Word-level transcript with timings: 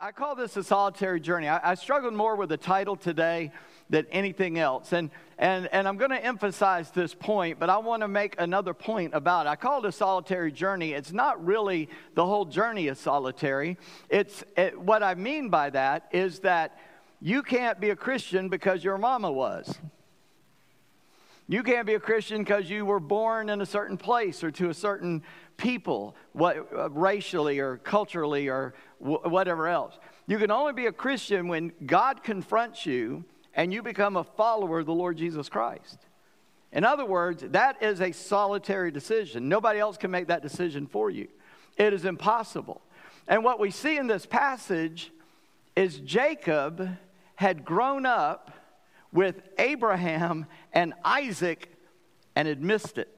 I 0.00 0.12
call 0.12 0.36
this 0.36 0.56
a 0.56 0.62
solitary 0.62 1.18
journey. 1.18 1.48
I, 1.48 1.72
I 1.72 1.74
struggled 1.74 2.14
more 2.14 2.36
with 2.36 2.50
the 2.50 2.56
title 2.56 2.94
today 2.94 3.50
than 3.90 4.06
anything 4.12 4.56
else. 4.56 4.92
And, 4.92 5.10
and, 5.38 5.68
and 5.72 5.88
I'm 5.88 5.96
going 5.96 6.12
to 6.12 6.24
emphasize 6.24 6.92
this 6.92 7.14
point, 7.14 7.58
but 7.58 7.68
I 7.68 7.78
want 7.78 8.02
to 8.02 8.08
make 8.08 8.36
another 8.38 8.74
point 8.74 9.12
about 9.12 9.46
it. 9.46 9.48
I 9.48 9.56
call 9.56 9.84
it 9.84 9.88
a 9.88 9.90
solitary 9.90 10.52
journey. 10.52 10.92
It's 10.92 11.10
not 11.10 11.44
really 11.44 11.88
the 12.14 12.24
whole 12.24 12.44
journey 12.44 12.86
is 12.86 13.00
solitary. 13.00 13.76
It's, 14.08 14.44
it, 14.56 14.80
what 14.80 15.02
I 15.02 15.16
mean 15.16 15.48
by 15.48 15.70
that 15.70 16.08
is 16.12 16.38
that 16.40 16.78
you 17.20 17.42
can't 17.42 17.80
be 17.80 17.90
a 17.90 17.96
Christian 17.96 18.48
because 18.48 18.84
your 18.84 18.98
mama 18.98 19.32
was. 19.32 19.80
You 21.48 21.64
can't 21.64 21.88
be 21.88 21.94
a 21.94 22.00
Christian 22.00 22.44
because 22.44 22.70
you 22.70 22.84
were 22.84 23.00
born 23.00 23.48
in 23.48 23.60
a 23.60 23.66
certain 23.66 23.96
place 23.96 24.44
or 24.44 24.52
to 24.52 24.68
a 24.68 24.74
certain 24.74 25.24
people, 25.58 26.16
what, 26.32 26.66
uh, 26.74 26.88
racially 26.88 27.58
or 27.58 27.76
culturally 27.76 28.48
or 28.48 28.72
w- 29.00 29.20
whatever 29.28 29.68
else. 29.68 29.98
You 30.26 30.38
can 30.38 30.50
only 30.50 30.72
be 30.72 30.86
a 30.86 30.92
Christian 30.92 31.48
when 31.48 31.72
God 31.84 32.22
confronts 32.24 32.86
you 32.86 33.24
and 33.54 33.72
you 33.72 33.82
become 33.82 34.16
a 34.16 34.24
follower 34.24 34.78
of 34.78 34.86
the 34.86 34.94
Lord 34.94 35.18
Jesus 35.18 35.50
Christ. 35.50 35.98
In 36.72 36.84
other 36.84 37.04
words, 37.04 37.42
that 37.48 37.82
is 37.82 38.00
a 38.00 38.12
solitary 38.12 38.90
decision. 38.90 39.48
Nobody 39.48 39.78
else 39.78 39.96
can 39.96 40.10
make 40.10 40.28
that 40.28 40.42
decision 40.42 40.86
for 40.86 41.10
you. 41.10 41.28
It 41.76 41.92
is 41.92 42.04
impossible. 42.04 42.80
And 43.26 43.44
what 43.44 43.60
we 43.60 43.70
see 43.70 43.96
in 43.96 44.06
this 44.06 44.26
passage 44.26 45.10
is 45.76 45.98
Jacob 46.00 46.96
had 47.36 47.64
grown 47.64 48.06
up 48.06 48.52
with 49.12 49.42
Abraham 49.58 50.46
and 50.72 50.92
Isaac 51.04 51.72
and 52.36 52.46
had 52.46 52.62
missed 52.62 52.98
it. 52.98 53.17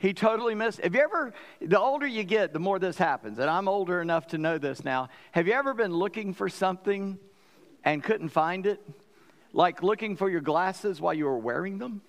He 0.00 0.14
totally 0.14 0.54
missed. 0.54 0.80
Have 0.80 0.94
you 0.94 1.02
ever, 1.02 1.34
the 1.60 1.78
older 1.78 2.06
you 2.06 2.24
get, 2.24 2.54
the 2.54 2.58
more 2.58 2.78
this 2.78 2.96
happens. 2.96 3.38
And 3.38 3.50
I'm 3.50 3.68
older 3.68 4.00
enough 4.00 4.28
to 4.28 4.38
know 4.38 4.56
this 4.56 4.82
now. 4.82 5.10
Have 5.32 5.46
you 5.46 5.52
ever 5.52 5.74
been 5.74 5.92
looking 5.92 6.32
for 6.32 6.48
something 6.48 7.18
and 7.84 8.02
couldn't 8.02 8.30
find 8.30 8.64
it? 8.64 8.80
Like 9.52 9.82
looking 9.82 10.16
for 10.16 10.30
your 10.30 10.40
glasses 10.40 11.02
while 11.02 11.12
you 11.12 11.26
were 11.26 11.36
wearing 11.36 11.76
them? 11.76 12.00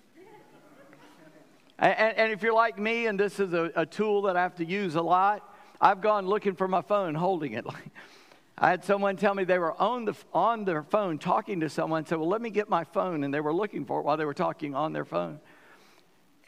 And, 1.78 2.16
and 2.16 2.32
if 2.32 2.42
you're 2.42 2.54
like 2.54 2.78
me, 2.78 3.08
and 3.08 3.20
this 3.20 3.38
is 3.38 3.52
a, 3.52 3.70
a 3.76 3.84
tool 3.84 4.22
that 4.22 4.38
I 4.38 4.42
have 4.42 4.54
to 4.54 4.64
use 4.64 4.94
a 4.94 5.02
lot, 5.02 5.54
I've 5.78 6.00
gone 6.00 6.26
looking 6.26 6.54
for 6.54 6.66
my 6.66 6.80
phone 6.80 7.14
holding 7.14 7.52
it. 7.52 7.66
I 8.56 8.70
had 8.70 8.84
someone 8.84 9.16
tell 9.16 9.34
me 9.34 9.44
they 9.44 9.58
were 9.58 9.78
on, 9.78 10.06
the, 10.06 10.14
on 10.32 10.64
their 10.64 10.82
phone 10.82 11.18
talking 11.18 11.60
to 11.60 11.68
someone, 11.68 12.06
said, 12.06 12.16
Well, 12.16 12.28
let 12.28 12.40
me 12.40 12.48
get 12.48 12.70
my 12.70 12.84
phone. 12.84 13.22
And 13.22 13.34
they 13.34 13.40
were 13.40 13.52
looking 13.52 13.84
for 13.84 14.00
it 14.00 14.04
while 14.04 14.16
they 14.16 14.24
were 14.24 14.32
talking 14.32 14.74
on 14.74 14.94
their 14.94 15.04
phone. 15.04 15.40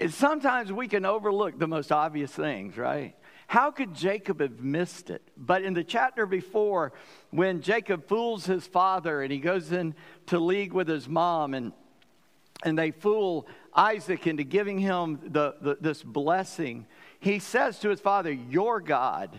And 0.01 0.13
sometimes 0.13 0.73
we 0.73 0.89
can 0.89 1.05
overlook 1.05 1.59
the 1.59 1.69
most 1.69 1.93
obvious 1.93 2.33
things, 2.33 2.77
right? 2.77 3.15
How 3.47 3.71
could 3.71 3.95
Jacob 3.95 4.41
have 4.41 4.61
missed 4.61 5.11
it? 5.11 5.23
But 5.37 5.63
in 5.63 5.75
the 5.75 5.85
chapter 5.85 6.27
before, 6.27 6.93
when 7.31 7.61
Jacob 7.61 8.09
fools 8.09 8.47
his 8.47 8.67
father 8.67 9.23
and 9.23 9.31
he 9.31 9.39
goes 9.39 9.71
into 9.71 10.39
league 10.39 10.73
with 10.73 10.89
his 10.89 11.09
mom, 11.09 11.55
and, 11.55 11.73
and 12.65 12.79
they 12.79 12.91
fool 12.91 13.47
Isaac 13.75 14.27
into 14.27 14.45
giving 14.45 14.79
him 14.79 15.21
the, 15.25 15.55
the, 15.61 15.79
this 15.81 16.03
blessing, 16.03 16.87
he 17.21 17.39
says 17.39 17.79
to 17.81 17.91
his 17.91 18.01
father, 18.01 18.33
Your 18.33 18.81
God, 18.81 19.39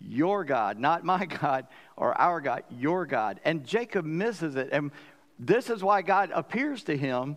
your 0.00 0.44
God, 0.44 0.78
not 0.78 1.04
my 1.04 1.24
God 1.40 1.66
or 1.96 2.18
our 2.20 2.40
God, 2.40 2.64
your 2.70 3.06
God. 3.06 3.40
And 3.44 3.64
Jacob 3.64 4.04
misses 4.04 4.56
it. 4.56 4.68
And 4.72 4.90
this 5.38 5.70
is 5.70 5.82
why 5.82 6.02
God 6.02 6.30
appears 6.34 6.82
to 6.84 6.96
him 6.96 7.36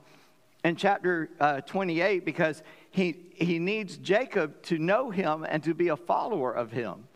in 0.63 0.75
chapter 0.75 1.29
uh, 1.39 1.61
28 1.61 2.25
because 2.25 2.61
he, 2.91 3.15
he 3.33 3.59
needs 3.59 3.97
Jacob 3.97 4.61
to 4.63 4.77
know 4.77 5.09
him 5.09 5.45
and 5.47 5.63
to 5.63 5.73
be 5.73 5.87
a 5.87 5.97
follower 5.97 6.51
of 6.51 6.71
him. 6.71 7.07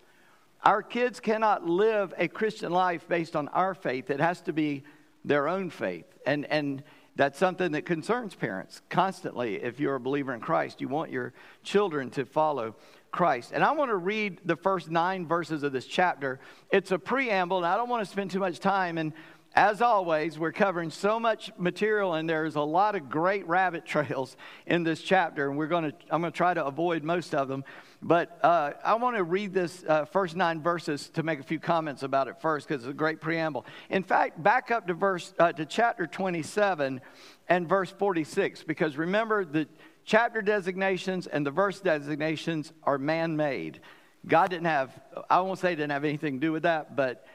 Our 0.63 0.81
kids 0.81 1.19
cannot 1.19 1.67
live 1.67 2.13
a 2.17 2.27
Christian 2.27 2.71
life 2.71 3.07
based 3.07 3.35
on 3.35 3.47
our 3.49 3.75
faith, 3.75 4.09
it 4.09 4.19
has 4.19 4.41
to 4.41 4.53
be 4.53 4.83
their 5.23 5.47
own 5.47 5.69
faith. 5.69 6.05
And, 6.25 6.45
and 6.45 6.83
that's 7.15 7.39
something 7.39 7.71
that 7.73 7.85
concerns 7.85 8.35
parents 8.35 8.81
constantly. 8.89 9.55
If 9.55 9.79
you're 9.79 9.95
a 9.95 9.99
believer 9.99 10.33
in 10.33 10.41
Christ, 10.41 10.81
you 10.81 10.87
want 10.87 11.11
your 11.11 11.33
children 11.63 12.09
to 12.11 12.25
follow 12.25 12.75
Christ. 13.11 13.51
And 13.53 13.63
I 13.63 13.71
want 13.71 13.89
to 13.89 13.95
read 13.95 14.41
the 14.43 14.57
first 14.57 14.89
nine 14.89 15.25
verses 15.25 15.63
of 15.63 15.71
this 15.71 15.85
chapter. 15.85 16.39
It's 16.71 16.91
a 16.91 16.99
preamble, 16.99 17.57
and 17.57 17.65
I 17.65 17.77
don't 17.77 17.87
want 17.87 18.05
to 18.05 18.11
spend 18.11 18.31
too 18.31 18.39
much 18.39 18.59
time. 18.59 18.97
And 18.97 19.13
as 19.55 19.81
always, 19.81 20.37
we're 20.37 20.51
covering 20.51 20.91
so 20.91 21.17
much 21.17 21.49
material, 21.57 22.15
and 22.15 22.29
there's 22.29 22.55
a 22.55 22.61
lot 22.61 22.95
of 22.95 23.09
great 23.09 23.47
rabbit 23.47 23.85
trails 23.85 24.35
in 24.65 24.83
this 24.83 25.01
chapter, 25.01 25.49
and 25.49 25.57
we're 25.57 25.67
going 25.67 25.85
to, 25.85 25.93
I'm 26.11 26.21
going 26.21 26.33
to 26.33 26.37
try 26.37 26.53
to 26.53 26.65
avoid 26.65 27.03
most 27.03 27.33
of 27.33 27.47
them. 27.47 27.63
But 28.01 28.37
uh, 28.43 28.73
I 28.83 28.95
want 28.95 29.15
to 29.15 29.23
read 29.23 29.53
this 29.53 29.83
uh, 29.87 30.05
first 30.05 30.35
nine 30.35 30.61
verses 30.61 31.09
to 31.11 31.23
make 31.23 31.39
a 31.39 31.43
few 31.43 31.59
comments 31.59 32.03
about 32.03 32.27
it 32.27 32.41
first, 32.41 32.67
because 32.67 32.83
it's 32.83 32.91
a 32.91 32.93
great 32.93 33.21
preamble. 33.21 33.65
In 33.89 34.03
fact, 34.03 34.43
back 34.43 34.71
up 34.71 34.87
to 34.87 34.93
verse 34.93 35.33
uh, 35.39 35.53
to 35.53 35.65
chapter 35.65 36.05
27 36.05 36.99
and 37.47 37.69
verse 37.69 37.91
46, 37.91 38.63
because 38.63 38.97
remember 38.97 39.45
the 39.45 39.67
chapter 40.03 40.41
designations 40.41 41.27
and 41.27 41.45
the 41.45 41.51
verse 41.51 41.79
designations 41.79 42.73
are 42.83 42.97
man-made. 42.97 43.79
God 44.27 44.49
didn't 44.49 44.65
have, 44.65 44.99
I 45.29 45.39
won't 45.39 45.59
say 45.59 45.75
didn't 45.75 45.91
have 45.91 46.03
anything 46.03 46.35
to 46.35 46.39
do 46.39 46.51
with 46.51 46.63
that, 46.63 46.95
but 46.95 47.25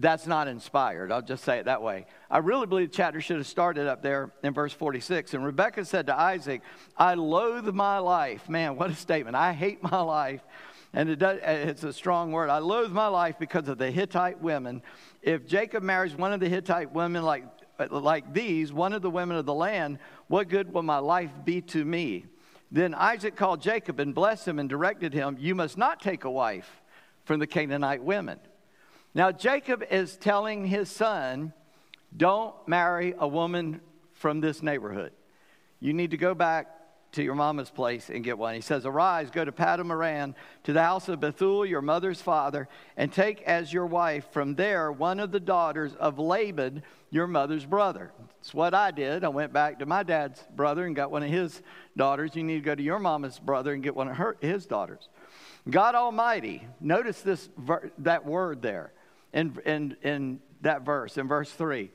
that's 0.00 0.26
not 0.26 0.48
inspired. 0.48 1.12
I'll 1.12 1.20
just 1.20 1.44
say 1.44 1.58
it 1.58 1.66
that 1.66 1.82
way. 1.82 2.06
I 2.30 2.38
really 2.38 2.66
believe 2.66 2.90
the 2.90 2.96
chapter 2.96 3.20
should 3.20 3.36
have 3.36 3.46
started 3.46 3.86
up 3.86 4.02
there 4.02 4.32
in 4.42 4.54
verse 4.54 4.72
46. 4.72 5.34
And 5.34 5.44
Rebekah 5.44 5.84
said 5.84 6.06
to 6.06 6.18
Isaac, 6.18 6.62
I 6.96 7.14
loathe 7.14 7.66
my 7.74 7.98
life. 7.98 8.48
Man, 8.48 8.76
what 8.76 8.90
a 8.90 8.94
statement. 8.94 9.36
I 9.36 9.52
hate 9.52 9.82
my 9.82 10.00
life. 10.00 10.40
And 10.94 11.10
it 11.10 11.16
does, 11.16 11.38
it's 11.42 11.84
a 11.84 11.92
strong 11.92 12.32
word. 12.32 12.48
I 12.48 12.58
loathe 12.58 12.92
my 12.92 13.08
life 13.08 13.36
because 13.38 13.68
of 13.68 13.76
the 13.76 13.90
Hittite 13.90 14.40
women. 14.40 14.82
If 15.20 15.46
Jacob 15.46 15.82
marries 15.82 16.16
one 16.16 16.32
of 16.32 16.40
the 16.40 16.48
Hittite 16.48 16.92
women 16.92 17.22
like, 17.22 17.44
like 17.90 18.32
these, 18.32 18.72
one 18.72 18.94
of 18.94 19.02
the 19.02 19.10
women 19.10 19.36
of 19.36 19.44
the 19.44 19.54
land, 19.54 19.98
what 20.28 20.48
good 20.48 20.72
will 20.72 20.82
my 20.82 20.98
life 20.98 21.30
be 21.44 21.60
to 21.60 21.84
me? 21.84 22.24
Then 22.72 22.94
Isaac 22.94 23.36
called 23.36 23.60
Jacob 23.60 24.00
and 24.00 24.14
blessed 24.14 24.48
him 24.48 24.58
and 24.58 24.68
directed 24.68 25.12
him, 25.12 25.36
You 25.38 25.54
must 25.54 25.76
not 25.76 26.00
take 26.00 26.24
a 26.24 26.30
wife 26.30 26.80
from 27.24 27.38
the 27.38 27.46
Canaanite 27.46 28.02
women. 28.02 28.40
Now, 29.14 29.32
Jacob 29.32 29.82
is 29.90 30.16
telling 30.16 30.66
his 30.66 30.90
son, 30.90 31.52
don't 32.16 32.54
marry 32.68 33.14
a 33.18 33.26
woman 33.26 33.80
from 34.12 34.40
this 34.40 34.62
neighborhood. 34.62 35.12
You 35.80 35.92
need 35.92 36.12
to 36.12 36.16
go 36.16 36.34
back 36.34 36.68
to 37.12 37.22
your 37.22 37.34
mama's 37.34 37.70
place 37.70 38.08
and 38.08 38.22
get 38.22 38.38
one. 38.38 38.54
He 38.54 38.60
says, 38.60 38.86
Arise, 38.86 39.30
go 39.30 39.44
to 39.44 39.50
Paddan 39.50 39.90
Aram, 39.90 40.34
to 40.64 40.72
the 40.72 40.82
house 40.82 41.08
of 41.08 41.18
Bethuel, 41.18 41.66
your 41.66 41.82
mother's 41.82 42.22
father, 42.22 42.68
and 42.96 43.12
take 43.12 43.42
as 43.42 43.72
your 43.72 43.86
wife 43.86 44.26
from 44.32 44.54
there 44.54 44.92
one 44.92 45.18
of 45.18 45.32
the 45.32 45.40
daughters 45.40 45.94
of 45.94 46.20
Laban, 46.20 46.82
your 47.10 47.26
mother's 47.26 47.64
brother. 47.64 48.12
That's 48.36 48.54
what 48.54 48.74
I 48.74 48.92
did. 48.92 49.24
I 49.24 49.28
went 49.28 49.52
back 49.52 49.80
to 49.80 49.86
my 49.86 50.04
dad's 50.04 50.44
brother 50.54 50.86
and 50.86 50.94
got 50.94 51.10
one 51.10 51.24
of 51.24 51.30
his 51.30 51.62
daughters. 51.96 52.36
You 52.36 52.44
need 52.44 52.54
to 52.54 52.60
go 52.60 52.76
to 52.76 52.82
your 52.82 53.00
mama's 53.00 53.40
brother 53.40 53.72
and 53.72 53.82
get 53.82 53.96
one 53.96 54.06
of 54.06 54.16
her, 54.16 54.36
his 54.40 54.66
daughters. 54.66 55.08
God 55.68 55.96
Almighty, 55.96 56.66
notice 56.80 57.22
this 57.22 57.48
that 57.98 58.24
word 58.24 58.62
there 58.62 58.92
in, 59.32 59.56
in, 59.64 59.96
in 60.02 60.40
that 60.62 60.82
verse, 60.82 61.16
in 61.16 61.28
verse 61.28 61.50
3. 61.50 61.90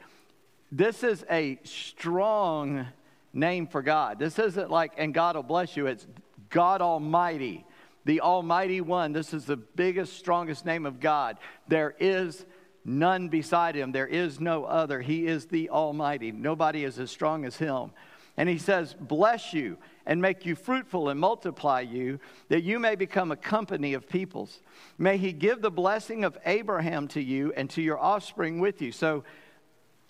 This 0.72 1.03
is 1.03 1.25
a 1.29 1.59
strong 1.63 2.88
name 3.34 3.68
for 3.68 3.81
God. 3.81 4.19
This 4.19 4.40
isn't 4.40 4.72
like, 4.72 4.94
and 4.97 5.13
God 5.13 5.35
will 5.35 5.44
bless 5.44 5.78
you. 5.78 5.88
It's 5.88 6.07
God 6.50 6.81
Almighty, 6.81 7.66
the 8.06 8.22
Almighty 8.22 8.81
One. 8.81 9.13
This 9.13 9.34
is 9.34 9.46
the 9.46 9.57
biggest, 9.57 10.18
strongest 10.18 10.66
name 10.66 10.85
of 10.85 11.00
God. 11.00 11.38
There 11.68 11.96
is 12.00 12.46
none 12.84 13.29
beside 13.29 13.75
him, 13.75 13.91
there 13.91 14.07
is 14.07 14.40
no 14.40 14.66
other. 14.66 15.02
He 15.02 15.25
is 15.25 15.47
the 15.47 15.69
Almighty. 15.69 16.31
Nobody 16.31 16.84
is 16.84 17.00
as 17.00 17.12
strong 17.12 17.46
as 17.46 17.57
him. 17.57 17.91
And 18.38 18.50
he 18.50 18.57
says, 18.57 18.96
Bless 19.00 19.53
you 19.53 19.78
and 20.06 20.22
make 20.22 20.46
you 20.46 20.56
fruitful 20.56 21.09
and 21.09 21.19
multiply 21.19 21.81
you, 21.81 22.19
that 22.50 22.63
you 22.63 22.79
may 22.79 22.96
become 22.96 23.31
a 23.31 23.35
company 23.35 23.94
of 23.94 24.07
peoples. 24.07 24.62
May 24.97 25.18
he 25.18 25.31
give 25.31 25.62
the 25.62 25.72
blessing 25.72 26.23
of 26.23 26.38
Abraham 26.46 27.07
to 27.09 27.22
you 27.22 27.53
and 27.56 27.69
to 27.72 27.81
your 27.81 27.97
offspring 27.97 28.59
with 28.59 28.82
you. 28.82 28.91
So 28.91 29.23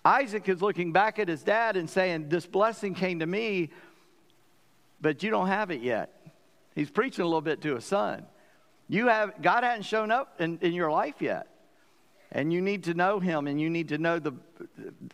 Isaac 0.04 0.48
is 0.48 0.60
looking 0.62 0.92
back 0.92 1.18
at 1.18 1.28
his 1.28 1.42
dad 1.42 1.76
and 1.76 1.88
saying, 1.88 2.28
This 2.28 2.46
blessing 2.46 2.94
came 2.94 3.20
to 3.20 3.26
me, 3.26 3.70
but 5.00 5.22
you 5.22 5.30
don't 5.30 5.48
have 5.48 5.70
it 5.70 5.80
yet. 5.80 6.12
He's 6.74 6.90
preaching 6.90 7.22
a 7.22 7.26
little 7.26 7.40
bit 7.40 7.62
to 7.62 7.76
his 7.76 7.84
son. 7.84 8.26
You 8.88 9.08
have 9.08 9.40
God 9.42 9.64
hadn't 9.64 9.84
shown 9.84 10.10
up 10.10 10.40
in, 10.40 10.58
in 10.60 10.72
your 10.74 10.90
life 10.90 11.16
yet. 11.20 11.48
And 12.32 12.52
you 12.52 12.60
need 12.60 12.84
to 12.84 12.94
know 12.94 13.18
him 13.18 13.46
and 13.46 13.60
you 13.60 13.70
need 13.70 13.88
to 13.88 13.98
know 13.98 14.18
the 14.18 14.34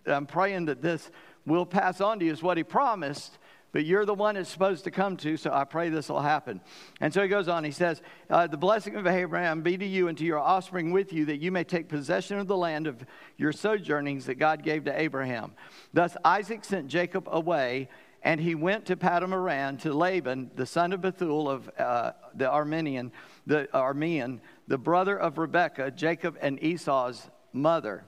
I'm 0.06 0.26
praying 0.26 0.67
that 0.67 0.82
this 0.82 1.11
will 1.47 1.67
pass 1.67 2.00
on 2.00 2.19
to 2.19 2.25
you 2.25 2.33
is 2.33 2.43
what 2.43 2.56
he 2.56 2.65
promised 2.65 3.39
but 3.73 3.87
you're 3.87 4.05
the 4.05 4.15
one 4.15 4.37
it's 4.37 4.50
supposed 4.50 4.85
to 4.85 4.91
come 4.91 5.17
to, 5.19 5.39
so 5.39 5.50
I 5.50 5.65
pray 5.65 5.89
this 5.89 6.11
will 6.11 6.21
happen. 6.21 6.61
And 7.00 7.12
so 7.12 7.23
he 7.23 7.29
goes 7.29 7.49
on, 7.49 7.65
he 7.65 7.71
says, 7.71 8.03
uh, 8.29 8.47
The 8.47 8.59
blessing 8.59 8.97
of 8.97 9.06
Abraham 9.06 9.62
be 9.62 9.79
to 9.79 9.87
you 9.87 10.09
and 10.09 10.19
to 10.19 10.25
your 10.25 10.39
offspring 10.39 10.93
with 10.93 11.12
you, 11.12 11.25
that 11.25 11.39
you 11.39 11.50
may 11.50 11.65
take 11.65 11.89
possession 11.89 12.39
of 12.39 12.47
the 12.47 12.56
land 12.56 12.87
of 12.87 13.03
your 13.39 13.50
sojournings 13.50 14.27
that 14.27 14.35
God 14.35 14.62
gave 14.62 14.85
to 14.85 15.00
Abraham. 15.00 15.53
Thus 15.94 16.17
Isaac 16.23 16.67
sent 16.67 16.89
Jacob 16.89 17.27
away, 17.33 17.89
and 18.23 18.39
he 18.39 18.55
went 18.55 18.85
to 18.87 18.97
Paddan 18.97 19.33
Aram 19.33 19.79
to 19.79 19.94
Laban, 19.94 20.50
the 20.55 20.67
son 20.67 20.93
of 20.93 21.00
Bethuel 21.00 21.49
of 21.49 21.71
uh, 21.79 22.12
the 22.35 22.44
Aramean, 22.44 23.11
the 23.47 23.69
Aramean, 23.73 24.41
the 24.69 24.79
brother 24.79 25.19
of 25.19 25.39
Rebekah, 25.39 25.93
Jacob 25.93 26.37
and 26.43 26.62
Esau's 26.62 27.31
mother. 27.55 28.05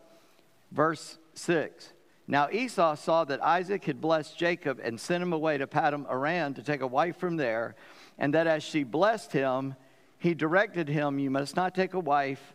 Verse 0.70 1.18
6. 1.32 1.94
Now 2.26 2.48
Esau 2.50 2.94
saw 2.94 3.24
that 3.24 3.42
Isaac 3.42 3.84
had 3.84 4.00
blessed 4.00 4.38
Jacob 4.38 4.80
and 4.82 4.98
sent 4.98 5.22
him 5.22 5.32
away 5.32 5.58
to 5.58 5.66
Paddan 5.66 6.10
Aram 6.10 6.54
to 6.54 6.62
take 6.62 6.80
a 6.80 6.86
wife 6.86 7.16
from 7.16 7.36
there, 7.36 7.74
and 8.18 8.32
that 8.34 8.46
as 8.46 8.62
she 8.62 8.82
blessed 8.82 9.32
him, 9.32 9.74
he 10.18 10.32
directed 10.34 10.88
him, 10.88 11.18
You 11.18 11.30
must 11.30 11.54
not 11.54 11.74
take 11.74 11.92
a 11.92 12.00
wife 12.00 12.54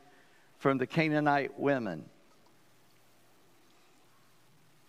from 0.58 0.78
the 0.80 0.88
Canaanite 0.88 1.60
women. 1.60 2.06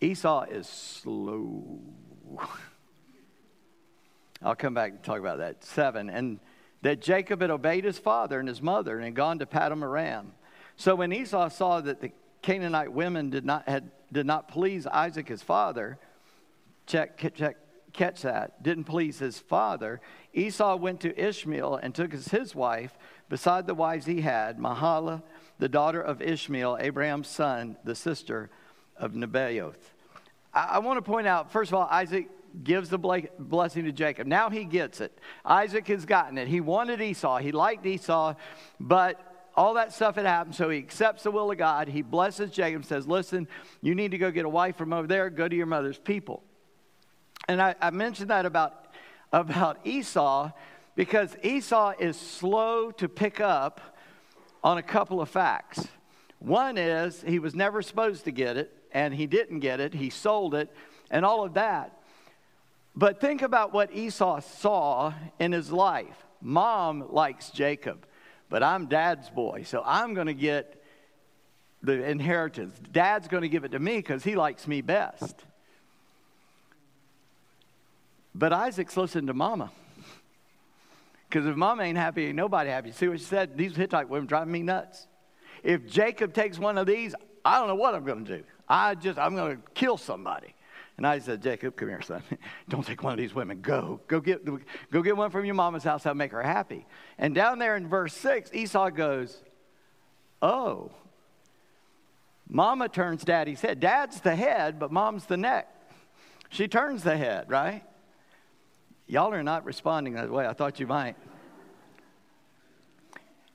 Esau 0.00 0.44
is 0.44 0.67
slow. 0.67 1.79
I'll 4.43 4.55
come 4.55 4.73
back 4.73 4.93
and 4.93 5.03
talk 5.03 5.19
about 5.19 5.38
that. 5.38 5.62
Seven. 5.62 6.09
And 6.09 6.41
that 6.81 7.03
Jacob 7.03 7.43
had 7.43 7.50
obeyed 7.50 7.85
his 7.85 7.99
father 7.99 8.38
and 8.38 8.49
his 8.49 8.62
mother 8.62 8.97
and 8.97 9.05
had 9.05 9.15
gone 9.15 9.38
to 9.41 9.47
Paddan 9.47 9.82
Aram. 9.82 10.32
So 10.77 10.94
when 10.94 11.12
Esau 11.12 11.50
saw 11.50 11.82
that 11.82 12.00
the 12.00 12.12
Canaanite 12.43 12.93
women 12.93 13.31
did 13.31 13.45
not, 13.45 13.69
had, 13.69 13.91
did 14.13 14.27
not 14.27 14.49
please 14.49 14.87
Isaac 14.87 15.29
his 15.29 15.43
father, 15.43 15.99
check, 16.87 17.19
check, 17.35 17.57
catch 17.93 18.23
that, 18.23 18.63
didn't 18.63 18.85
please 18.85 19.19
his 19.19 19.39
father, 19.39 20.01
Esau 20.33 20.77
went 20.77 21.01
to 21.01 21.19
Ishmael 21.21 21.77
and 21.77 21.95
took 21.95 22.15
as 22.15 22.29
his 22.29 22.55
wife, 22.55 22.97
beside 23.29 23.67
the 23.67 23.75
wives 23.75 24.07
he 24.07 24.21
had, 24.21 24.59
Mahalath, 24.59 25.23
the 25.59 25.69
daughter 25.69 26.01
of 26.01 26.23
Ishmael, 26.23 26.79
Abraham's 26.81 27.29
son, 27.29 27.77
the 27.85 27.95
sister 27.95 28.51
of 28.97 29.13
Nebaioth. 29.13 29.93
I, 30.55 30.65
I 30.73 30.79
want 30.79 30.99
to 30.99 31.03
point 31.03 31.27
out, 31.27 31.53
first 31.53 31.71
of 31.71 31.75
all, 31.75 31.89
Isaac 31.91 32.29
gives 32.65 32.89
the 32.89 32.99
blessing 32.99 33.85
to 33.85 33.93
Jacob. 33.93 34.27
Now 34.27 34.51
he 34.51 34.65
gets 34.65 35.01
it. 35.01 35.17
Isaac 35.45 35.87
has 35.87 36.05
gotten 36.05 36.37
it. 36.37 36.49
He 36.49 36.61
wanted 36.61 37.01
Esau, 37.01 37.39
he 37.39 37.53
liked 37.53 37.87
Esau, 37.87 38.35
but 38.79 39.30
all 39.61 39.75
that 39.75 39.93
stuff 39.93 40.15
had 40.15 40.25
happened, 40.25 40.55
so 40.55 40.71
he 40.71 40.79
accepts 40.79 41.25
the 41.25 41.31
will 41.31 41.51
of 41.51 41.59
God. 41.59 41.87
He 41.87 42.01
blesses 42.01 42.51
Jacob, 42.51 42.83
says, 42.83 43.07
Listen, 43.07 43.47
you 43.83 43.95
need 43.95 44.12
to 44.12 44.17
go 44.17 44.31
get 44.31 44.47
a 44.47 44.49
wife 44.49 44.75
from 44.75 44.91
over 44.95 45.07
there, 45.07 45.29
go 45.29 45.47
to 45.47 45.55
your 45.55 45.67
mother's 45.67 45.99
people. 45.99 46.43
And 47.47 47.61
I, 47.61 47.75
I 47.79 47.91
mentioned 47.91 48.31
that 48.31 48.47
about, 48.47 48.87
about 49.35 49.87
Esau 49.87 50.51
because 50.97 51.37
Esau 51.43 51.93
is 51.99 52.17
slow 52.17 52.91
to 52.93 53.07
pick 53.07 53.39
up 53.39 53.83
on 54.65 54.79
a 54.79 54.83
couple 54.83 55.21
of 55.21 55.29
facts. 55.29 55.87
One 56.39 56.79
is 56.79 57.21
he 57.21 57.39
was 57.39 57.55
never 57.55 57.83
supposed 57.83 58.25
to 58.25 58.31
get 58.31 58.56
it, 58.56 58.75
and 58.93 59.13
he 59.13 59.27
didn't 59.27 59.61
get 59.61 59.79
it. 59.79 59.93
He 59.93 60.09
sold 60.09 60.55
it, 60.55 60.75
and 61.11 61.23
all 61.23 61.45
of 61.45 61.53
that. 61.53 62.01
But 62.97 63.21
think 63.21 63.43
about 63.43 63.75
what 63.75 63.95
Esau 63.95 64.41
saw 64.41 65.13
in 65.39 65.53
his 65.53 65.71
life. 65.71 66.17
Mom 66.41 67.13
likes 67.13 67.51
Jacob, 67.51 68.06
but 68.50 68.62
I'm 68.62 68.87
dad's 68.87 69.31
boy, 69.31 69.62
so 69.62 69.82
I'm 69.87 70.12
going 70.12 70.26
to 70.26 70.35
get 70.35 70.82
the 71.82 72.05
inheritance. 72.05 72.79
Dad's 72.93 73.29
going 73.29 73.43
to 73.43 73.49
give 73.49 73.64
it 73.64 73.70
to 73.73 73.79
me 73.79 73.97
because 73.97 74.23
he 74.23 74.35
likes 74.35 74.67
me 74.67 74.82
best. 74.82 75.44
But 78.35 78.52
Isaac's 78.52 78.97
listening 78.97 79.29
to 79.29 79.35
mama. 79.35 79.70
Because 81.29 81.47
if 81.47 81.56
mama 81.56 81.85
ain't 81.85 81.97
happy, 81.97 82.26
ain't 82.26 82.37
nobody 82.37 82.70
happy. 82.70 82.91
See 82.91 83.08
what 83.08 83.20
she 83.20 83.25
said? 83.25 83.56
These 83.56 83.76
Hittite 83.76 84.08
women 84.08 84.26
driving 84.26 84.53
me 84.53 84.62
nuts. 84.62 85.06
If 85.62 85.88
Jacob 85.88 86.35
takes 86.35 86.58
one 86.58 86.76
of 86.76 86.87
these, 86.87 87.14
I 87.44 87.58
don't 87.58 87.69
know 87.69 87.76
what 87.76 87.94
I'm 87.94 88.05
going 88.05 88.25
to 88.25 88.38
do. 88.38 88.44
I 88.69 88.94
just, 88.96 89.19
I'm 89.19 89.37
going 89.37 89.56
to 89.56 89.62
kill 89.75 89.96
somebody. 89.96 90.55
And 91.00 91.06
I 91.06 91.19
said, 91.19 91.43
Jacob, 91.43 91.76
come 91.76 91.88
here, 91.88 92.02
son. 92.02 92.23
Don't 92.69 92.85
take 92.85 93.02
one 93.02 93.14
of 93.14 93.19
these 93.19 93.35
women. 93.35 93.62
Go. 93.62 94.02
Go 94.06 94.20
get, 94.20 94.44
go 94.93 95.00
get 95.00 95.17
one 95.17 95.31
from 95.31 95.47
your 95.47 95.55
mama's 95.55 95.82
house. 95.82 96.02
That'll 96.02 96.14
make 96.14 96.32
her 96.32 96.43
happy. 96.43 96.85
And 97.17 97.35
down 97.35 97.58
there 97.58 97.75
in 97.75 97.88
verse 97.88 98.12
6, 98.12 98.50
Esau 98.52 98.91
goes, 98.91 99.43
Oh. 100.43 100.91
Mama 102.47 102.91
turns 102.91 103.25
daddy's 103.25 103.62
head. 103.62 103.81
Dad's 103.81 104.20
the 104.20 104.37
head, 104.37 104.79
but 104.79 104.93
mom's 104.93 105.25
the 105.25 105.38
neck. 105.38 105.75
She 106.50 106.69
turns 106.69 107.03
the 107.03 107.17
head, 107.17 107.49
right? 107.49 107.82
Y'all 109.06 109.32
are 109.32 109.43
not 109.43 109.64
responding 109.64 110.12
that 110.17 110.31
way. 110.31 110.46
I 110.46 110.53
thought 110.53 110.81
you 110.81 110.87
might. 110.87 111.17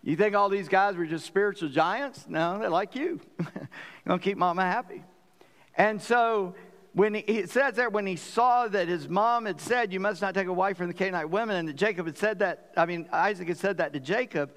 You 0.02 0.16
think 0.16 0.34
all 0.34 0.50
these 0.50 0.68
guys 0.68 0.96
were 0.96 1.06
just 1.06 1.28
spiritual 1.28 1.70
giants? 1.70 2.26
No, 2.28 2.58
they're 2.58 2.70
like 2.72 2.96
you. 2.96 3.22
gonna 4.08 4.18
keep 4.18 4.40
mama 4.40 4.64
happy. 4.64 5.04
And 5.78 6.02
so 6.02 6.56
when 6.96 7.14
he, 7.14 7.20
it 7.20 7.50
says 7.50 7.76
there, 7.76 7.90
when 7.90 8.08
he 8.08 8.16
saw 8.16 8.70
that 8.70 8.88
his 8.88 9.10
mom 9.10 9.46
had 9.46 9.60
said, 9.60 9.92
You 9.92 10.00
must 10.00 10.22
not 10.22 10.34
take 10.34 10.48
a 10.48 10.54
wife 10.54 10.78
from 10.78 10.88
the 10.88 10.94
Canaanite 10.94 11.30
women, 11.30 11.58
and 11.58 11.68
that 11.68 11.76
Jacob 11.76 12.06
had 12.06 12.18
said 12.18 12.40
that, 12.40 12.72
I 12.78 12.86
mean, 12.86 13.10
Isaac 13.12 13.50
had 13.50 13.58
said 13.58 13.78
that 13.78 13.92
to 13.92 14.00
Jacob, 14.00 14.56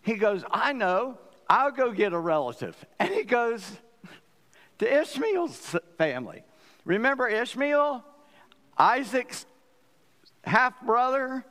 he 0.00 0.14
goes, 0.14 0.44
I 0.52 0.72
know, 0.72 1.18
I'll 1.50 1.72
go 1.72 1.90
get 1.90 2.12
a 2.12 2.18
relative. 2.18 2.76
And 3.00 3.12
he 3.12 3.24
goes 3.24 3.68
to 4.78 5.00
Ishmael's 5.00 5.76
family. 5.96 6.44
Remember 6.84 7.26
Ishmael? 7.26 8.04
Isaac's 8.78 9.44
half 10.44 10.80
brother 10.82 11.44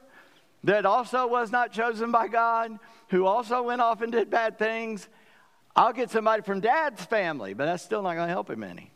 that 0.63 0.85
also 0.85 1.27
was 1.27 1.51
not 1.51 1.73
chosen 1.73 2.13
by 2.13 2.29
God, 2.29 2.79
who 3.09 3.25
also 3.25 3.61
went 3.61 3.81
off 3.81 4.01
and 4.01 4.13
did 4.13 4.29
bad 4.29 4.57
things. 4.57 5.09
I'll 5.75 5.91
get 5.91 6.09
somebody 6.11 6.43
from 6.43 6.61
dad's 6.61 7.03
family, 7.03 7.53
but 7.53 7.65
that's 7.65 7.83
still 7.83 8.01
not 8.01 8.15
going 8.15 8.27
to 8.27 8.33
help 8.33 8.49
him 8.49 8.63
any. 8.63 8.93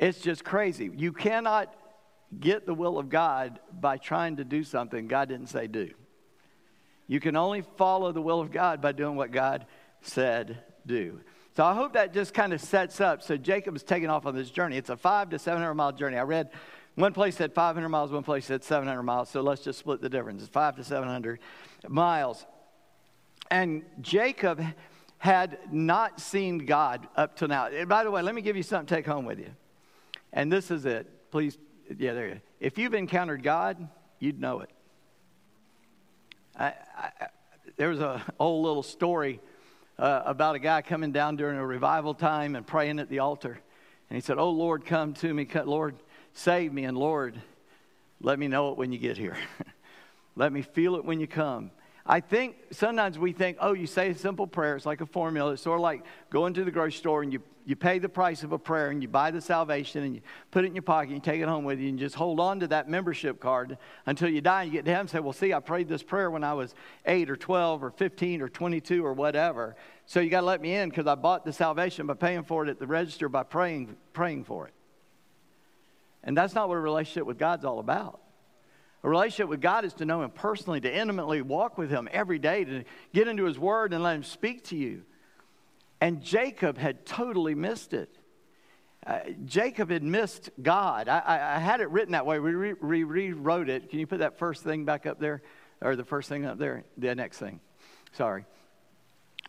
It's 0.00 0.18
just 0.18 0.44
crazy. 0.44 0.90
You 0.96 1.12
cannot 1.12 1.74
get 2.40 2.64
the 2.64 2.72
will 2.72 2.98
of 2.98 3.10
God 3.10 3.60
by 3.70 3.98
trying 3.98 4.36
to 4.36 4.44
do 4.44 4.64
something 4.64 5.06
God 5.06 5.28
didn't 5.28 5.48
say 5.48 5.66
do. 5.66 5.90
You 7.06 7.20
can 7.20 7.36
only 7.36 7.62
follow 7.76 8.10
the 8.10 8.22
will 8.22 8.40
of 8.40 8.50
God 8.50 8.80
by 8.80 8.92
doing 8.92 9.16
what 9.16 9.30
God 9.30 9.66
said 10.00 10.62
do. 10.86 11.20
So 11.54 11.64
I 11.64 11.74
hope 11.74 11.92
that 11.92 12.14
just 12.14 12.32
kind 12.32 12.54
of 12.54 12.62
sets 12.62 13.00
up. 13.00 13.22
So 13.22 13.36
Jacob 13.36 13.76
is 13.76 13.82
taking 13.82 14.08
off 14.08 14.24
on 14.24 14.34
this 14.34 14.50
journey. 14.50 14.78
It's 14.78 14.88
a 14.88 14.96
five 14.96 15.28
to 15.30 15.38
700 15.38 15.74
mile 15.74 15.92
journey. 15.92 16.16
I 16.16 16.22
read 16.22 16.50
one 16.94 17.12
place 17.12 17.36
said 17.36 17.52
500 17.52 17.88
miles, 17.88 18.10
one 18.10 18.22
place 18.22 18.46
said 18.46 18.64
700 18.64 19.02
miles. 19.02 19.28
So 19.28 19.42
let's 19.42 19.62
just 19.62 19.78
split 19.78 20.00
the 20.00 20.08
difference. 20.08 20.42
It's 20.42 20.50
five 20.50 20.76
to 20.76 20.84
700 20.84 21.40
miles. 21.88 22.46
And 23.50 23.82
Jacob 24.00 24.64
had 25.18 25.58
not 25.70 26.20
seen 26.20 26.64
God 26.64 27.06
up 27.16 27.36
to 27.36 27.48
now. 27.48 27.66
And 27.66 27.88
by 27.88 28.04
the 28.04 28.10
way, 28.10 28.22
let 28.22 28.34
me 28.34 28.40
give 28.40 28.56
you 28.56 28.62
something 28.62 28.86
to 28.86 28.94
take 28.94 29.06
home 29.06 29.26
with 29.26 29.38
you. 29.38 29.50
And 30.32 30.50
this 30.50 30.70
is 30.70 30.84
it. 30.84 31.30
Please, 31.30 31.58
yeah, 31.98 32.12
there 32.12 32.28
you 32.28 32.34
go. 32.34 32.40
If 32.60 32.78
you've 32.78 32.94
encountered 32.94 33.42
God, 33.42 33.88
you'd 34.18 34.40
know 34.40 34.60
it. 34.60 34.70
I, 36.56 36.74
I, 36.96 37.10
there 37.76 37.88
was 37.88 38.00
a 38.00 38.22
old 38.38 38.64
little 38.64 38.82
story 38.82 39.40
uh, 39.98 40.22
about 40.24 40.54
a 40.54 40.58
guy 40.58 40.82
coming 40.82 41.12
down 41.12 41.36
during 41.36 41.56
a 41.56 41.66
revival 41.66 42.14
time 42.14 42.56
and 42.56 42.66
praying 42.66 42.98
at 42.98 43.08
the 43.08 43.20
altar. 43.20 43.58
And 44.08 44.16
he 44.16 44.20
said, 44.20 44.38
Oh, 44.38 44.50
Lord, 44.50 44.84
come 44.84 45.14
to 45.14 45.32
me. 45.32 45.46
Lord, 45.64 45.96
Save 46.32 46.72
me, 46.72 46.84
and 46.84 46.96
Lord, 46.96 47.40
let 48.20 48.38
me 48.38 48.48
know 48.48 48.70
it 48.70 48.78
when 48.78 48.92
you 48.92 48.98
get 48.98 49.16
here. 49.16 49.36
let 50.36 50.52
me 50.52 50.62
feel 50.62 50.96
it 50.96 51.04
when 51.04 51.20
you 51.20 51.26
come. 51.26 51.70
I 52.10 52.18
think 52.18 52.56
sometimes 52.72 53.20
we 53.20 53.32
think, 53.32 53.58
oh, 53.60 53.72
you 53.72 53.86
say 53.86 54.10
a 54.10 54.14
simple 54.16 54.48
prayer. 54.48 54.74
It's 54.74 54.84
like 54.84 55.00
a 55.00 55.06
formula. 55.06 55.52
It's 55.52 55.62
sort 55.62 55.78
of 55.78 55.82
like 55.82 56.02
going 56.28 56.54
to 56.54 56.64
the 56.64 56.72
grocery 56.72 56.98
store 56.98 57.22
and 57.22 57.32
you, 57.32 57.40
you 57.64 57.76
pay 57.76 58.00
the 58.00 58.08
price 58.08 58.42
of 58.42 58.50
a 58.50 58.58
prayer 58.58 58.90
and 58.90 59.00
you 59.00 59.06
buy 59.06 59.30
the 59.30 59.40
salvation 59.40 60.02
and 60.02 60.16
you 60.16 60.20
put 60.50 60.64
it 60.64 60.66
in 60.66 60.74
your 60.74 60.82
pocket 60.82 61.10
and 61.10 61.18
you 61.18 61.20
take 61.20 61.40
it 61.40 61.46
home 61.46 61.62
with 61.62 61.78
you 61.78 61.88
and 61.88 62.00
just 62.00 62.16
hold 62.16 62.40
on 62.40 62.58
to 62.58 62.66
that 62.66 62.88
membership 62.88 63.38
card 63.38 63.78
until 64.06 64.28
you 64.28 64.40
die 64.40 64.64
and 64.64 64.72
you 64.72 64.78
get 64.80 64.84
to 64.86 64.90
heaven 64.90 65.02
and 65.02 65.10
say, 65.10 65.20
well, 65.20 65.32
see, 65.32 65.52
I 65.52 65.60
prayed 65.60 65.86
this 65.86 66.02
prayer 66.02 66.32
when 66.32 66.42
I 66.42 66.52
was 66.52 66.74
8 67.06 67.30
or 67.30 67.36
12 67.36 67.84
or 67.84 67.90
15 67.92 68.42
or 68.42 68.48
22 68.48 69.06
or 69.06 69.12
whatever. 69.12 69.76
So 70.06 70.18
you 70.18 70.30
got 70.30 70.40
to 70.40 70.46
let 70.46 70.60
me 70.60 70.74
in 70.74 70.88
because 70.88 71.06
I 71.06 71.14
bought 71.14 71.44
the 71.44 71.52
salvation 71.52 72.08
by 72.08 72.14
paying 72.14 72.42
for 72.42 72.64
it 72.64 72.70
at 72.70 72.80
the 72.80 72.88
register 72.88 73.28
by 73.28 73.44
praying, 73.44 73.94
praying 74.14 74.42
for 74.46 74.66
it. 74.66 74.74
And 76.24 76.36
that's 76.36 76.56
not 76.56 76.68
what 76.68 76.74
a 76.74 76.80
relationship 76.80 77.24
with 77.24 77.38
God's 77.38 77.64
all 77.64 77.78
about. 77.78 78.20
A 79.02 79.08
relationship 79.08 79.48
with 79.48 79.60
God 79.60 79.84
is 79.84 79.94
to 79.94 80.04
know 80.04 80.22
Him 80.22 80.30
personally, 80.30 80.80
to 80.80 80.94
intimately 80.94 81.42
walk 81.42 81.78
with 81.78 81.90
Him 81.90 82.08
every 82.12 82.38
day, 82.38 82.64
to 82.64 82.84
get 83.14 83.28
into 83.28 83.44
His 83.44 83.58
Word 83.58 83.92
and 83.92 84.02
let 84.02 84.16
Him 84.16 84.22
speak 84.22 84.64
to 84.64 84.76
you. 84.76 85.02
And 86.00 86.22
Jacob 86.22 86.78
had 86.78 87.06
totally 87.06 87.54
missed 87.54 87.94
it. 87.94 88.14
Uh, 89.06 89.20
Jacob 89.46 89.90
had 89.90 90.02
missed 90.02 90.50
God. 90.62 91.08
I, 91.08 91.18
I, 91.18 91.56
I, 91.56 91.58
had 91.58 91.80
it 91.80 91.88
written 91.88 92.12
that 92.12 92.26
way. 92.26 92.38
We 92.38 92.52
re- 92.52 92.74
re- 92.78 93.04
rewrote 93.04 93.70
it. 93.70 93.88
Can 93.88 93.98
you 93.98 94.06
put 94.06 94.18
that 94.18 94.38
first 94.38 94.62
thing 94.62 94.84
back 94.84 95.06
up 95.06 95.18
there? 95.18 95.42
Or 95.80 95.96
the 95.96 96.04
first 96.04 96.28
thing 96.28 96.44
up 96.44 96.58
there? 96.58 96.84
The 96.98 97.14
next 97.14 97.38
thing. 97.38 97.60
Sorry. 98.12 98.44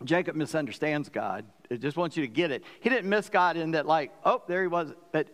Jacob 0.06 0.38
misunderstands 0.38 1.10
God. 1.10 1.46
It 1.70 1.82
just 1.82 1.98
wants 1.98 2.16
you 2.16 2.24
to 2.24 2.32
get 2.32 2.52
it. 2.52 2.64
He 2.80 2.90
didn't 2.90 3.10
miss 3.10 3.30
God 3.30 3.58
in 3.58 3.72
that, 3.72 3.86
like, 3.86 4.12
oh, 4.24 4.42
there 4.48 4.62
he 4.62 4.68
was. 4.68 4.94
But 5.12 5.28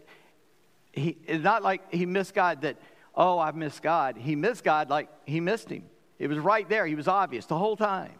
he, 0.91 1.17
it's 1.27 1.43
not 1.43 1.61
like 1.61 1.93
he 1.93 2.07
missed 2.07 2.33
God 2.33 2.61
that, 2.61 2.77
oh, 3.17 3.39
I've 3.39 3.55
missed 3.55 3.81
God. 3.81 4.15
He 4.15 4.35
missed 4.35 4.63
God 4.63 4.89
like 4.89 5.09
he 5.25 5.39
missed 5.39 5.69
him. 5.69 5.83
It 6.19 6.27
was 6.27 6.37
right 6.37 6.69
there. 6.69 6.85
He 6.85 6.95
was 6.95 7.07
obvious 7.07 7.47
the 7.47 7.57
whole 7.57 7.75
time. 7.75 8.13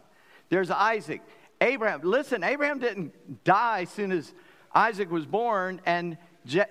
There's 0.50 0.72
Isaac. 0.72 1.22
Abraham, 1.62 2.02
listen, 2.04 2.44
Abraham 2.44 2.80
didn't 2.80 3.44
die 3.44 3.82
as 3.82 3.90
soon 3.90 4.12
as 4.12 4.34
Isaac 4.74 5.10
was 5.10 5.26
born, 5.26 5.82
and, 5.86 6.18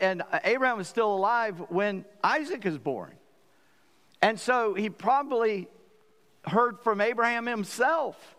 and 0.01 0.23
Abraham 0.45 0.77
was 0.77 0.89
still 0.89 1.15
alive 1.15 1.61
when 1.69 2.05
Isaac 2.23 2.67
is 2.67 2.79
born. 2.79 3.13
And 4.23 4.39
so 4.39 4.75
he 4.75 4.91
probably 4.91 5.69
heard 6.47 6.81
from 6.81 7.01
Abraham 7.01 7.47
himself 7.47 8.37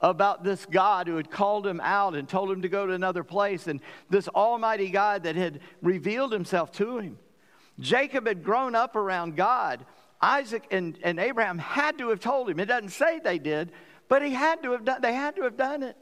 about 0.00 0.42
this 0.42 0.66
God 0.66 1.06
who 1.06 1.16
had 1.16 1.30
called 1.30 1.66
him 1.66 1.80
out 1.80 2.14
and 2.14 2.28
told 2.28 2.50
him 2.50 2.62
to 2.62 2.68
go 2.68 2.86
to 2.86 2.92
another 2.92 3.22
place, 3.22 3.66
and 3.66 3.80
this 4.10 4.28
Almighty 4.28 4.90
God 4.90 5.24
that 5.24 5.36
had 5.36 5.60
revealed 5.80 6.32
himself 6.32 6.72
to 6.72 6.98
him. 6.98 7.18
Jacob 7.78 8.26
had 8.26 8.42
grown 8.42 8.74
up 8.74 8.96
around 8.96 9.36
God. 9.36 9.84
Isaac 10.20 10.64
and, 10.70 10.98
and 11.02 11.18
Abraham 11.18 11.58
had 11.58 11.98
to 11.98 12.10
have 12.10 12.20
told 12.20 12.48
him. 12.48 12.60
It 12.60 12.66
doesn't 12.66 12.90
say 12.90 13.18
they 13.18 13.38
did, 13.38 13.72
but 14.08 14.22
he 14.22 14.30
had 14.30 14.62
to 14.62 14.72
have 14.72 14.84
done, 14.84 15.00
they 15.00 15.14
had 15.14 15.36
to 15.36 15.42
have 15.42 15.56
done 15.56 15.82
it. 15.82 15.96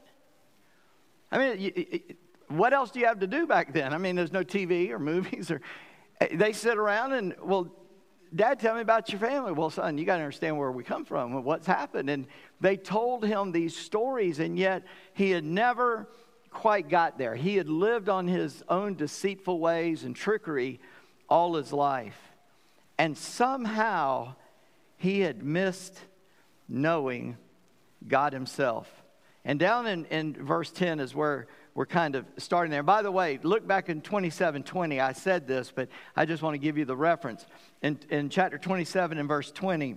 I 1.31 1.37
mean, 1.37 2.01
what 2.49 2.73
else 2.73 2.91
do 2.91 2.99
you 2.99 3.05
have 3.07 3.19
to 3.19 3.27
do 3.27 3.47
back 3.47 3.73
then? 3.73 3.93
I 3.93 3.97
mean, 3.97 4.15
there's 4.15 4.33
no 4.33 4.43
TV 4.43 4.89
or 4.89 4.99
movies 4.99 5.49
or 5.49 5.61
eh, 6.19 6.27
they 6.33 6.53
sit 6.53 6.77
around 6.77 7.13
and, 7.13 7.35
well, 7.41 7.71
Dad, 8.33 8.59
tell 8.59 8.75
me 8.75 8.81
about 8.81 9.09
your 9.09 9.19
family. 9.19 9.51
Well, 9.51 9.69
son, 9.69 9.97
you 9.97 10.05
got 10.05 10.15
to 10.15 10.23
understand 10.23 10.57
where 10.57 10.71
we 10.71 10.83
come 10.83 11.03
from 11.03 11.35
and 11.35 11.43
what's 11.43 11.67
happened. 11.67 12.09
And 12.09 12.27
they 12.61 12.77
told 12.77 13.25
him 13.25 13.51
these 13.51 13.75
stories, 13.75 14.39
and 14.39 14.57
yet 14.57 14.83
he 15.13 15.31
had 15.31 15.43
never 15.43 16.07
quite 16.49 16.87
got 16.87 17.17
there. 17.17 17.35
He 17.35 17.57
had 17.57 17.67
lived 17.67 18.07
on 18.07 18.27
his 18.27 18.63
own 18.69 18.95
deceitful 18.95 19.59
ways 19.59 20.05
and 20.05 20.15
trickery 20.15 20.79
all 21.31 21.55
his 21.55 21.71
life. 21.71 22.19
And 22.99 23.17
somehow 23.17 24.35
he 24.97 25.21
had 25.21 25.41
missed 25.41 25.97
knowing 26.67 27.37
God 28.07 28.33
himself. 28.33 28.91
And 29.43 29.57
down 29.57 29.87
in, 29.87 30.05
in 30.05 30.33
verse 30.33 30.71
10 30.71 30.99
is 30.99 31.15
where 31.15 31.47
we're 31.73 31.85
kind 31.85 32.15
of 32.15 32.25
starting 32.37 32.69
there. 32.69 32.83
By 32.83 33.01
the 33.01 33.11
way, 33.11 33.39
look 33.41 33.65
back 33.65 33.87
in 33.87 34.01
27:20. 34.01 34.99
I 35.01 35.13
said 35.13 35.47
this, 35.47 35.71
but 35.73 35.87
I 36.15 36.25
just 36.25 36.43
want 36.43 36.53
to 36.53 36.59
give 36.59 36.77
you 36.77 36.83
the 36.83 36.97
reference. 36.97 37.45
In, 37.81 37.97
in 38.09 38.29
chapter 38.29 38.57
27 38.57 39.17
and 39.17 39.27
verse 39.27 39.51
20 39.51 39.95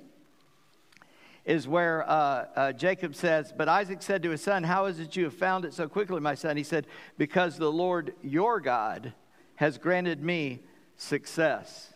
is 1.45 1.67
where 1.67 2.09
uh, 2.09 2.47
uh, 2.55 2.73
Jacob 2.73 3.15
says, 3.17 3.53
But 3.55 3.69
Isaac 3.69 4.03
said 4.03 4.23
to 4.23 4.31
his 4.31 4.41
son, 4.41 4.63
How 4.63 4.87
is 4.87 5.01
it 5.01 5.17
you 5.17 5.25
have 5.25 5.35
found 5.35 5.65
it 5.65 5.75
so 5.75 5.89
quickly, 5.89 6.21
my 6.21 6.37
son? 6.37 6.57
He 6.57 6.63
said, 6.63 6.87
Because 7.19 7.59
the 7.59 7.71
Lord 7.71 8.15
your 8.23 8.61
God 8.61 9.13
has 9.57 9.77
granted 9.77 10.23
me 10.23 10.61
success. 11.05 11.93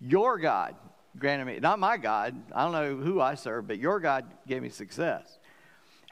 Your 0.00 0.38
God 0.38 0.76
granted 1.18 1.44
me, 1.44 1.58
not 1.60 1.78
my 1.78 1.96
God. 1.96 2.40
I 2.54 2.64
don't 2.64 2.72
know 2.72 2.96
who 2.96 3.20
I 3.20 3.34
serve, 3.34 3.66
but 3.66 3.78
your 3.78 4.00
God 4.00 4.24
gave 4.46 4.62
me 4.62 4.68
success. 4.68 5.38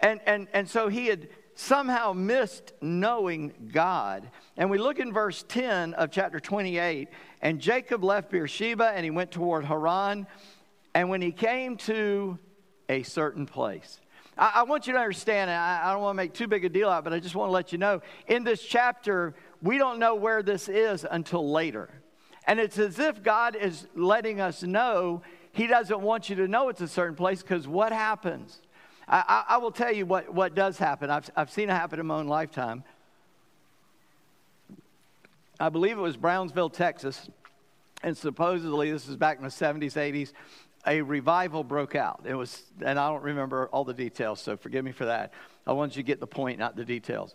And, 0.00 0.20
and, 0.26 0.48
and 0.52 0.68
so 0.68 0.88
he 0.88 1.06
had 1.06 1.28
somehow 1.54 2.12
missed 2.12 2.72
knowing 2.80 3.52
God. 3.72 4.30
And 4.56 4.70
we 4.70 4.78
look 4.78 4.98
in 4.98 5.12
verse 5.12 5.44
10 5.48 5.94
of 5.94 6.10
chapter 6.10 6.40
28, 6.40 7.08
and 7.42 7.60
Jacob 7.60 8.02
left 8.02 8.30
Beersheba 8.30 8.92
and 8.94 9.04
he 9.04 9.10
went 9.10 9.30
toward 9.30 9.64
Haran. 9.64 10.26
And 10.94 11.08
when 11.10 11.22
he 11.22 11.32
came 11.32 11.76
to 11.78 12.38
a 12.88 13.02
certain 13.02 13.46
place, 13.46 14.00
I, 14.36 14.52
I 14.56 14.62
want 14.62 14.86
you 14.86 14.94
to 14.94 14.98
understand, 14.98 15.50
I, 15.50 15.82
I 15.84 15.92
don't 15.92 16.02
want 16.02 16.14
to 16.14 16.22
make 16.22 16.32
too 16.32 16.48
big 16.48 16.64
a 16.64 16.68
deal 16.68 16.88
out, 16.88 17.04
but 17.04 17.12
I 17.12 17.20
just 17.20 17.34
want 17.34 17.48
to 17.48 17.52
let 17.52 17.72
you 17.72 17.78
know 17.78 18.00
in 18.26 18.42
this 18.42 18.62
chapter, 18.62 19.34
we 19.62 19.76
don't 19.76 19.98
know 19.98 20.14
where 20.14 20.42
this 20.42 20.68
is 20.68 21.06
until 21.08 21.50
later. 21.50 21.90
And 22.46 22.58
it's 22.58 22.78
as 22.78 22.98
if 22.98 23.22
God 23.22 23.56
is 23.56 23.86
letting 23.94 24.40
us 24.40 24.62
know 24.62 25.22
He 25.52 25.66
doesn't 25.66 26.00
want 26.00 26.30
you 26.30 26.36
to 26.36 26.48
know 26.48 26.68
it's 26.68 26.80
a 26.80 26.88
certain 26.88 27.16
place 27.16 27.42
because 27.42 27.68
what 27.68 27.92
happens? 27.92 28.58
I, 29.08 29.24
I, 29.26 29.54
I, 29.54 29.56
will 29.58 29.72
tell 29.72 29.92
you 29.92 30.06
what, 30.06 30.32
what 30.32 30.54
does 30.54 30.78
happen. 30.78 31.10
I've, 31.10 31.28
I've 31.36 31.50
seen 31.50 31.68
it 31.68 31.72
happen 31.72 31.98
in 31.98 32.06
my 32.06 32.16
own 32.16 32.28
lifetime. 32.28 32.84
I 35.58 35.68
believe 35.68 35.98
it 35.98 36.00
was 36.00 36.16
Brownsville, 36.16 36.70
Texas, 36.70 37.28
and 38.02 38.16
supposedly 38.16 38.90
this 38.90 39.08
is 39.08 39.16
back 39.16 39.36
in 39.36 39.42
the 39.42 39.50
70s, 39.50 39.92
80s. 39.92 40.32
A 40.86 41.02
revival 41.02 41.62
broke 41.62 41.94
out. 41.94 42.22
It 42.24 42.34
was, 42.34 42.62
and 42.82 42.98
I 42.98 43.10
don't 43.10 43.22
remember 43.22 43.68
all 43.68 43.84
the 43.84 43.92
details, 43.92 44.40
so 44.40 44.56
forgive 44.56 44.82
me 44.84 44.92
for 44.92 45.04
that. 45.04 45.34
I 45.66 45.72
want 45.72 45.94
you 45.96 46.02
to 46.02 46.06
get 46.06 46.20
the 46.20 46.26
point, 46.26 46.58
not 46.58 46.76
the 46.76 46.84
details. 46.86 47.34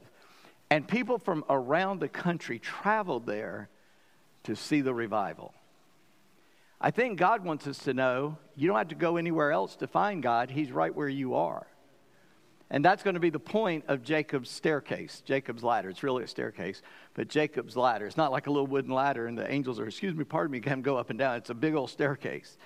And 0.71 0.87
people 0.87 1.19
from 1.19 1.45
around 1.49 1.99
the 1.99 2.07
country 2.07 2.57
traveled 2.57 3.27
there 3.27 3.69
to 4.45 4.55
see 4.55 4.81
the 4.81 4.93
revival. 4.93 5.53
I 6.79 6.91
think 6.91 7.17
God 7.17 7.43
wants 7.43 7.67
us 7.67 7.77
to 7.79 7.93
know 7.93 8.37
you 8.55 8.67
don't 8.67 8.77
have 8.77 8.89
to 8.89 8.95
go 8.95 9.17
anywhere 9.17 9.51
else 9.51 9.75
to 9.77 9.87
find 9.87 10.21
God, 10.21 10.51
He's 10.51 10.71
right 10.71 10.93
where 10.93 11.09
you 11.09 11.35
are. 11.35 11.67
And 12.69 12.83
that's 12.83 13.03
going 13.03 13.13
to 13.13 13.19
be 13.19 13.29
the 13.29 13.39
point 13.39 13.85
of 13.87 14.01
Jacob's 14.01 14.49
staircase, 14.49 15.21
Jacob's 15.25 15.63
ladder. 15.63 15.89
It's 15.89 16.01
really 16.01 16.23
a 16.23 16.27
staircase, 16.27 16.81
but 17.13 17.27
Jacob's 17.27 17.77
ladder. 17.77 18.07
It's 18.07 18.17
not 18.17 18.31
like 18.31 18.47
a 18.47 18.51
little 18.51 18.67
wooden 18.67 18.91
ladder 18.91 19.27
and 19.27 19.37
the 19.37 19.49
angels 19.49 19.79
are, 19.79 19.85
excuse 19.85 20.15
me, 20.15 20.23
pardon 20.23 20.51
me, 20.51 20.59
can 20.59 20.81
go 20.81 20.97
up 20.97 21.11
and 21.11 21.19
down. 21.19 21.35
It's 21.35 21.51
a 21.51 21.55
big 21.55 21.75
old 21.75 21.91
staircase 21.91 22.57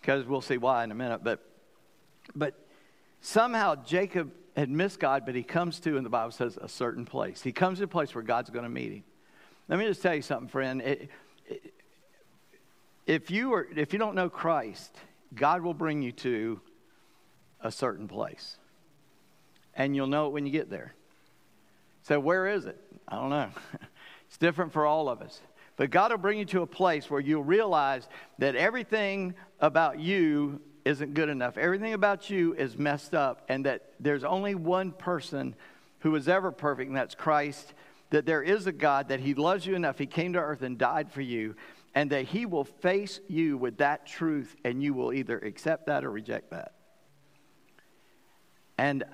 because 0.00 0.26
we'll 0.26 0.42
see 0.42 0.58
why 0.58 0.84
in 0.84 0.90
a 0.90 0.94
minute. 0.94 1.24
But, 1.24 1.42
but 2.34 2.66
somehow 3.22 3.74
Jacob 3.76 4.32
had 4.54 4.68
missed 4.68 5.00
God, 5.00 5.24
but 5.24 5.34
he 5.34 5.42
comes 5.42 5.80
to, 5.80 5.96
and 5.96 6.04
the 6.04 6.10
Bible 6.10 6.32
says, 6.32 6.58
a 6.60 6.68
certain 6.68 7.06
place. 7.06 7.42
He 7.42 7.52
comes 7.52 7.78
to 7.78 7.84
a 7.84 7.88
place 7.88 8.14
where 8.14 8.24
God's 8.24 8.50
going 8.50 8.64
to 8.64 8.70
meet 8.70 8.92
him. 8.92 9.04
Let 9.68 9.78
me 9.78 9.84
just 9.84 10.00
tell 10.00 10.14
you 10.14 10.22
something, 10.22 10.48
friend. 10.48 10.80
It, 10.80 11.10
if 13.06 13.30
you 13.30 13.52
are, 13.52 13.68
if 13.76 13.92
you 13.92 13.98
don't 13.98 14.14
know 14.14 14.30
Christ, 14.30 14.96
God 15.34 15.62
will 15.62 15.74
bring 15.74 16.00
you 16.00 16.12
to 16.12 16.60
a 17.60 17.70
certain 17.70 18.08
place, 18.08 18.56
and 19.74 19.94
you'll 19.94 20.06
know 20.06 20.26
it 20.26 20.32
when 20.32 20.46
you 20.46 20.52
get 20.52 20.70
there. 20.70 20.94
So 22.02 22.18
where 22.18 22.48
is 22.48 22.64
it? 22.64 22.80
I 23.06 23.16
don't 23.16 23.28
know. 23.28 23.50
it's 24.26 24.38
different 24.38 24.72
for 24.72 24.86
all 24.86 25.10
of 25.10 25.20
us. 25.20 25.40
But 25.76 25.90
God 25.90 26.12
will 26.12 26.18
bring 26.18 26.38
you 26.38 26.46
to 26.46 26.62
a 26.62 26.66
place 26.66 27.10
where 27.10 27.20
you'll 27.20 27.44
realize 27.44 28.08
that 28.38 28.56
everything 28.56 29.34
about 29.60 30.00
you 30.00 30.62
isn't 30.86 31.12
good 31.12 31.28
enough. 31.28 31.58
Everything 31.58 31.92
about 31.92 32.30
you 32.30 32.54
is 32.54 32.78
messed 32.78 33.14
up, 33.14 33.44
and 33.50 33.66
that 33.66 33.92
there's 34.00 34.24
only 34.24 34.54
one 34.54 34.92
person 34.92 35.54
who 36.00 36.14
is 36.14 36.26
ever 36.26 36.52
perfect, 36.52 36.88
and 36.88 36.96
that's 36.96 37.14
Christ 37.14 37.74
that 38.10 38.26
there 38.26 38.42
is 38.42 38.66
a 38.66 38.72
God, 38.72 39.08
that 39.08 39.20
He 39.20 39.34
loves 39.34 39.66
you 39.66 39.74
enough, 39.74 39.98
He 39.98 40.06
came 40.06 40.32
to 40.32 40.38
earth 40.38 40.62
and 40.62 40.78
died 40.78 41.10
for 41.10 41.20
you, 41.20 41.54
and 41.94 42.10
that 42.10 42.26
He 42.26 42.46
will 42.46 42.64
face 42.64 43.20
you 43.28 43.56
with 43.56 43.78
that 43.78 44.06
truth, 44.06 44.56
and 44.64 44.82
you 44.82 44.94
will 44.94 45.12
either 45.12 45.38
accept 45.38 45.86
that 45.86 46.04
or 46.04 46.10
reject 46.10 46.50
that. 46.50 46.72
And 48.78 49.04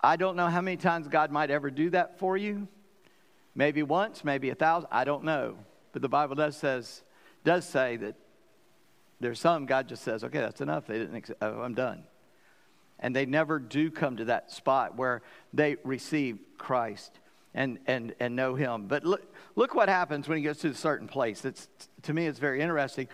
I 0.00 0.16
don't 0.16 0.36
know 0.36 0.48
how 0.48 0.60
many 0.60 0.76
times 0.76 1.08
God 1.08 1.30
might 1.30 1.50
ever 1.50 1.70
do 1.70 1.90
that 1.90 2.18
for 2.18 2.36
you. 2.36 2.68
Maybe 3.54 3.82
once, 3.82 4.24
maybe 4.24 4.50
a 4.50 4.54
thousand, 4.54 4.88
I 4.90 5.04
don't 5.04 5.24
know. 5.24 5.56
But 5.92 6.02
the 6.02 6.08
Bible 6.08 6.34
does 6.34 6.56
says 6.56 7.02
does 7.44 7.66
say 7.66 7.96
that 7.96 8.14
there's 9.20 9.40
some 9.40 9.66
God 9.66 9.88
just 9.88 10.02
says, 10.02 10.24
okay, 10.24 10.38
that's 10.38 10.60
enough. 10.60 10.86
They 10.86 10.98
didn't. 10.98 11.14
Accept, 11.14 11.42
oh, 11.42 11.60
I'm 11.60 11.74
done. 11.74 12.04
And 12.98 13.14
they 13.14 13.26
never 13.26 13.58
do 13.58 13.90
come 13.90 14.16
to 14.16 14.26
that 14.26 14.50
spot 14.50 14.96
where 14.96 15.22
they 15.52 15.76
receive 15.84 16.38
Christ 16.56 17.18
and, 17.54 17.78
and, 17.86 18.14
and 18.20 18.34
know 18.34 18.54
him. 18.54 18.86
But 18.86 19.04
look, 19.04 19.34
look 19.56 19.74
what 19.74 19.88
happens 19.88 20.28
when 20.28 20.38
he 20.38 20.42
gets 20.42 20.60
to 20.60 20.68
a 20.68 20.74
certain 20.74 21.08
place. 21.08 21.44
It's, 21.44 21.68
to 22.02 22.12
me, 22.12 22.26
it's 22.26 22.38
very 22.38 22.60
interesting. 22.60 23.08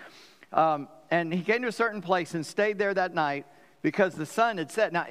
Um, 0.52 0.88
and 1.11 1.33
he 1.33 1.42
came 1.42 1.62
to 1.62 1.68
a 1.68 1.73
certain 1.73 2.00
place 2.00 2.35
and 2.35 2.45
stayed 2.45 2.78
there 2.78 2.95
that 2.95 3.14
night 3.14 3.47
because 3.83 4.14
the 4.14 4.26
sun 4.26 4.59
had 4.59 4.71
set. 4.71 4.92
Now, 4.92 5.07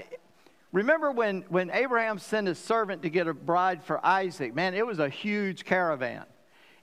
remember 0.72 1.12
when, 1.12 1.44
when 1.50 1.70
Abraham 1.72 2.20
sent 2.20 2.48
his 2.48 2.60
servant 2.60 3.02
to 3.04 3.10
get 3.10 3.28
a 3.28 3.34
bride 3.34 3.84
for 3.84 4.04
Isaac? 4.06 4.54
Man, 4.54 4.74
it 4.74 4.86
was 4.86 5.00
a 5.00 5.10
huge 5.10 5.66
caravan. 5.66 6.26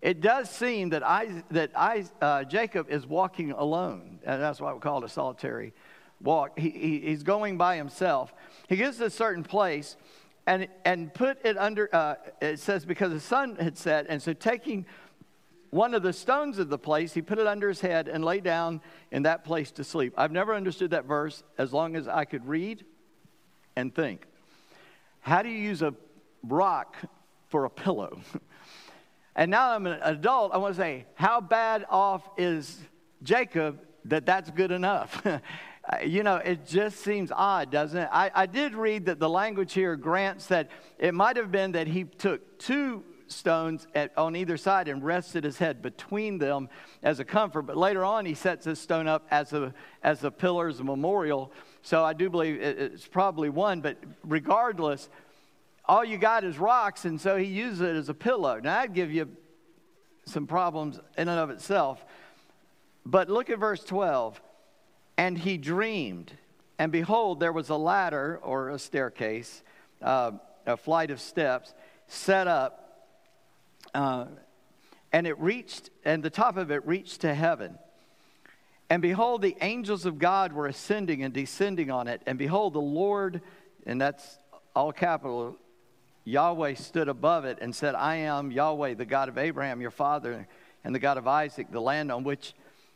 It 0.02 0.20
does 0.20 0.50
seem 0.50 0.90
that, 0.90 1.02
I, 1.02 1.44
that 1.50 1.70
I, 1.74 2.04
uh, 2.20 2.44
Jacob 2.44 2.90
is 2.90 3.06
walking 3.06 3.52
alone. 3.52 4.18
And 4.24 4.42
that's 4.42 4.60
why 4.60 4.72
we 4.72 4.80
call 4.80 4.98
it 4.98 5.04
a 5.04 5.08
solitary 5.08 5.72
walk. 6.20 6.58
He, 6.58 6.70
he, 6.70 7.00
he's 7.00 7.22
going 7.22 7.56
by 7.56 7.76
himself. 7.76 8.34
He 8.68 8.76
gets 8.76 8.98
to 8.98 9.06
a 9.06 9.10
certain 9.10 9.44
place 9.44 9.96
and, 10.46 10.68
and 10.84 11.12
put 11.12 11.44
it 11.44 11.56
under, 11.56 11.88
uh, 11.94 12.16
it 12.40 12.58
says, 12.58 12.84
because 12.84 13.12
the 13.12 13.20
sun 13.20 13.56
had 13.56 13.78
set. 13.78 14.06
And 14.08 14.22
so, 14.22 14.32
taking 14.32 14.86
one 15.70 15.94
of 15.94 16.02
the 16.02 16.12
stones 16.12 16.58
of 16.58 16.68
the 16.68 16.78
place, 16.78 17.12
he 17.12 17.22
put 17.22 17.38
it 17.38 17.46
under 17.46 17.68
his 17.68 17.80
head 17.80 18.08
and 18.08 18.24
lay 18.24 18.40
down 18.40 18.80
in 19.10 19.24
that 19.24 19.44
place 19.44 19.72
to 19.72 19.84
sleep. 19.84 20.14
I've 20.16 20.32
never 20.32 20.54
understood 20.54 20.90
that 20.90 21.06
verse 21.06 21.42
as 21.58 21.72
long 21.72 21.96
as 21.96 22.06
I 22.06 22.24
could 22.24 22.46
read 22.46 22.84
and 23.74 23.94
think. 23.94 24.26
How 25.20 25.42
do 25.42 25.48
you 25.48 25.58
use 25.58 25.82
a 25.82 25.94
rock 26.42 26.96
for 27.48 27.64
a 27.64 27.70
pillow? 27.70 28.20
and 29.36 29.50
now 29.50 29.72
I'm 29.72 29.86
an 29.86 29.98
adult, 30.02 30.52
I 30.52 30.58
want 30.58 30.76
to 30.76 30.80
say, 30.80 31.06
how 31.14 31.40
bad 31.40 31.86
off 31.88 32.22
is 32.36 32.78
Jacob 33.22 33.80
that 34.04 34.26
that's 34.26 34.50
good 34.50 34.70
enough? 34.70 35.26
Uh, 35.86 35.98
you 36.04 36.22
know, 36.22 36.36
it 36.36 36.66
just 36.66 37.00
seems 37.00 37.30
odd, 37.30 37.70
doesn't 37.70 37.98
it? 37.98 38.08
I, 38.10 38.30
I 38.34 38.46
did 38.46 38.74
read 38.74 39.06
that 39.06 39.18
the 39.18 39.28
language 39.28 39.74
here 39.74 39.96
grants 39.96 40.46
that 40.46 40.70
it 40.98 41.12
might 41.12 41.36
have 41.36 41.52
been 41.52 41.72
that 41.72 41.86
he 41.86 42.04
took 42.04 42.58
two 42.58 43.04
stones 43.26 43.86
at, 43.94 44.16
on 44.16 44.36
either 44.36 44.56
side 44.56 44.88
and 44.88 45.04
rested 45.04 45.44
his 45.44 45.58
head 45.58 45.82
between 45.82 46.38
them 46.38 46.68
as 47.02 47.20
a 47.20 47.24
comfort. 47.24 47.62
But 47.62 47.76
later 47.76 48.04
on, 48.04 48.24
he 48.24 48.34
sets 48.34 48.64
this 48.64 48.80
stone 48.80 49.06
up 49.06 49.26
as 49.30 49.52
a, 49.52 49.74
as 50.02 50.24
a 50.24 50.30
pillar, 50.30 50.68
as 50.68 50.80
a 50.80 50.84
memorial. 50.84 51.52
So 51.82 52.02
I 52.02 52.14
do 52.14 52.30
believe 52.30 52.60
it's 52.62 53.06
probably 53.06 53.50
one. 53.50 53.80
But 53.80 53.98
regardless, 54.22 55.10
all 55.84 56.04
you 56.04 56.16
got 56.16 56.44
is 56.44 56.58
rocks, 56.58 57.04
and 57.04 57.20
so 57.20 57.36
he 57.36 57.46
uses 57.46 57.82
it 57.82 57.94
as 57.96 58.08
a 58.08 58.14
pillow. 58.14 58.58
Now, 58.58 58.80
I'd 58.80 58.94
give 58.94 59.12
you 59.12 59.28
some 60.24 60.46
problems 60.46 60.98
in 61.18 61.28
and 61.28 61.38
of 61.38 61.50
itself. 61.50 62.04
But 63.04 63.28
look 63.28 63.50
at 63.50 63.58
verse 63.58 63.84
12. 63.84 64.40
And 65.16 65.38
he 65.38 65.56
dreamed, 65.58 66.32
and 66.78 66.90
behold, 66.90 67.40
there 67.40 67.52
was 67.52 67.68
a 67.68 67.76
ladder 67.76 68.40
or 68.42 68.70
a 68.70 68.78
staircase 68.78 69.62
uh, 70.02 70.32
a 70.66 70.76
flight 70.76 71.10
of 71.10 71.20
steps 71.20 71.74
set 72.06 72.46
up, 72.46 73.08
uh, 73.94 74.26
and 75.12 75.26
it 75.26 75.38
reached, 75.38 75.90
and 76.04 76.22
the 76.22 76.30
top 76.30 76.56
of 76.56 76.70
it 76.70 76.86
reached 76.86 77.22
to 77.22 77.34
heaven. 77.34 77.78
And 78.90 79.00
behold, 79.00 79.42
the 79.42 79.56
angels 79.60 80.04
of 80.04 80.18
God 80.18 80.52
were 80.52 80.66
ascending 80.66 81.22
and 81.22 81.32
descending 81.32 81.90
on 81.90 82.06
it. 82.06 82.20
And 82.26 82.38
behold, 82.38 82.74
the 82.74 82.80
Lord, 82.80 83.40
and 83.86 84.00
that's 84.00 84.38
all 84.76 84.92
capital, 84.92 85.56
Yahweh 86.24 86.74
stood 86.74 87.08
above 87.08 87.44
it 87.44 87.58
and 87.60 87.74
said, 87.74 87.94
I 87.94 88.16
am 88.16 88.50
Yahweh, 88.50 88.94
the 88.94 89.04
God 89.04 89.28
of 89.28 89.38
Abraham, 89.38 89.80
your 89.80 89.90
father, 89.90 90.46
and 90.82 90.94
the 90.94 90.98
God 90.98 91.16
of 91.16 91.26
Isaac, 91.26 91.70
the 91.70 91.80
land 91.80 92.12
on 92.12 92.24
which 92.24 92.54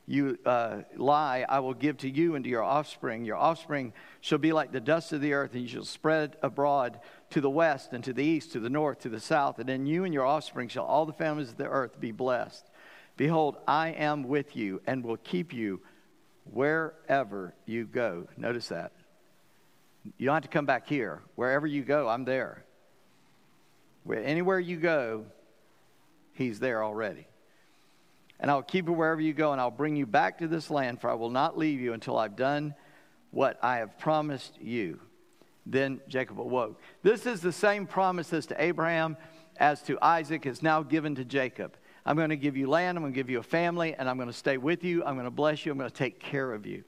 you 0.08 0.38
uh, 0.46 0.78
lie, 0.96 1.44
I 1.46 1.60
will 1.60 1.74
give 1.74 1.98
to 1.98 2.08
you 2.08 2.34
and 2.34 2.42
to 2.42 2.48
your 2.50 2.62
offspring. 2.62 3.26
Your 3.26 3.36
offspring 3.36 3.92
shall 4.22 4.38
be 4.38 4.54
like 4.54 4.72
the 4.72 4.80
dust 4.80 5.12
of 5.12 5.20
the 5.20 5.34
earth, 5.34 5.52
and 5.52 5.60
you 5.60 5.68
shall 5.68 5.84
spread 5.84 6.38
abroad 6.42 6.98
to 7.30 7.42
the 7.42 7.50
west 7.50 7.92
and 7.92 8.02
to 8.04 8.14
the 8.14 8.24
east, 8.24 8.52
to 8.52 8.60
the 8.60 8.70
north, 8.70 9.00
to 9.00 9.10
the 9.10 9.20
south. 9.20 9.58
And 9.58 9.68
in 9.68 9.86
you 9.86 10.04
and 10.04 10.14
your 10.14 10.24
offspring 10.24 10.68
shall 10.68 10.86
all 10.86 11.04
the 11.04 11.12
families 11.12 11.50
of 11.50 11.58
the 11.58 11.68
earth 11.68 12.00
be 12.00 12.10
blessed. 12.10 12.64
Behold, 13.18 13.58
I 13.68 13.90
am 13.90 14.22
with 14.22 14.56
you 14.56 14.80
and 14.86 15.04
will 15.04 15.18
keep 15.18 15.52
you 15.52 15.82
wherever 16.52 17.54
you 17.66 17.84
go. 17.84 18.28
Notice 18.38 18.68
that. 18.68 18.92
You 20.16 20.24
don't 20.24 20.36
have 20.36 20.42
to 20.44 20.48
come 20.48 20.64
back 20.64 20.88
here. 20.88 21.20
Wherever 21.34 21.66
you 21.66 21.82
go, 21.82 22.08
I'm 22.08 22.24
there. 22.24 22.64
Where, 24.04 24.24
anywhere 24.24 24.58
you 24.58 24.78
go, 24.78 25.26
He's 26.32 26.60
there 26.60 26.82
already. 26.82 27.26
And 28.40 28.50
I'll 28.50 28.62
keep 28.62 28.86
you 28.86 28.92
wherever 28.92 29.20
you 29.20 29.32
go, 29.32 29.52
and 29.52 29.60
I'll 29.60 29.70
bring 29.70 29.96
you 29.96 30.06
back 30.06 30.38
to 30.38 30.48
this 30.48 30.70
land, 30.70 31.00
for 31.00 31.10
I 31.10 31.14
will 31.14 31.30
not 31.30 31.58
leave 31.58 31.80
you 31.80 31.92
until 31.92 32.16
I've 32.16 32.36
done 32.36 32.74
what 33.30 33.58
I 33.62 33.78
have 33.78 33.98
promised 33.98 34.60
you. 34.60 35.00
Then 35.66 36.00
Jacob 36.08 36.40
awoke. 36.40 36.80
This 37.02 37.26
is 37.26 37.40
the 37.40 37.52
same 37.52 37.86
promises 37.86 38.46
to 38.46 38.62
Abraham 38.62 39.16
as 39.58 39.82
to 39.82 39.98
Isaac 40.00 40.46
is 40.46 40.62
now 40.62 40.82
given 40.82 41.14
to 41.16 41.24
Jacob. 41.24 41.76
I'm 42.06 42.16
going 42.16 42.30
to 42.30 42.36
give 42.36 42.56
you 42.56 42.68
land, 42.68 42.96
I'm 42.96 43.02
going 43.02 43.12
to 43.12 43.16
give 43.16 43.28
you 43.28 43.40
a 43.40 43.42
family, 43.42 43.94
and 43.94 44.08
I'm 44.08 44.16
going 44.16 44.28
to 44.28 44.34
stay 44.34 44.56
with 44.56 44.84
you. 44.84 45.04
I'm 45.04 45.14
going 45.14 45.26
to 45.26 45.30
bless 45.30 45.66
you, 45.66 45.72
I'm 45.72 45.78
going 45.78 45.90
to 45.90 45.96
take 45.96 46.20
care 46.20 46.52
of 46.52 46.64
you. 46.64 46.84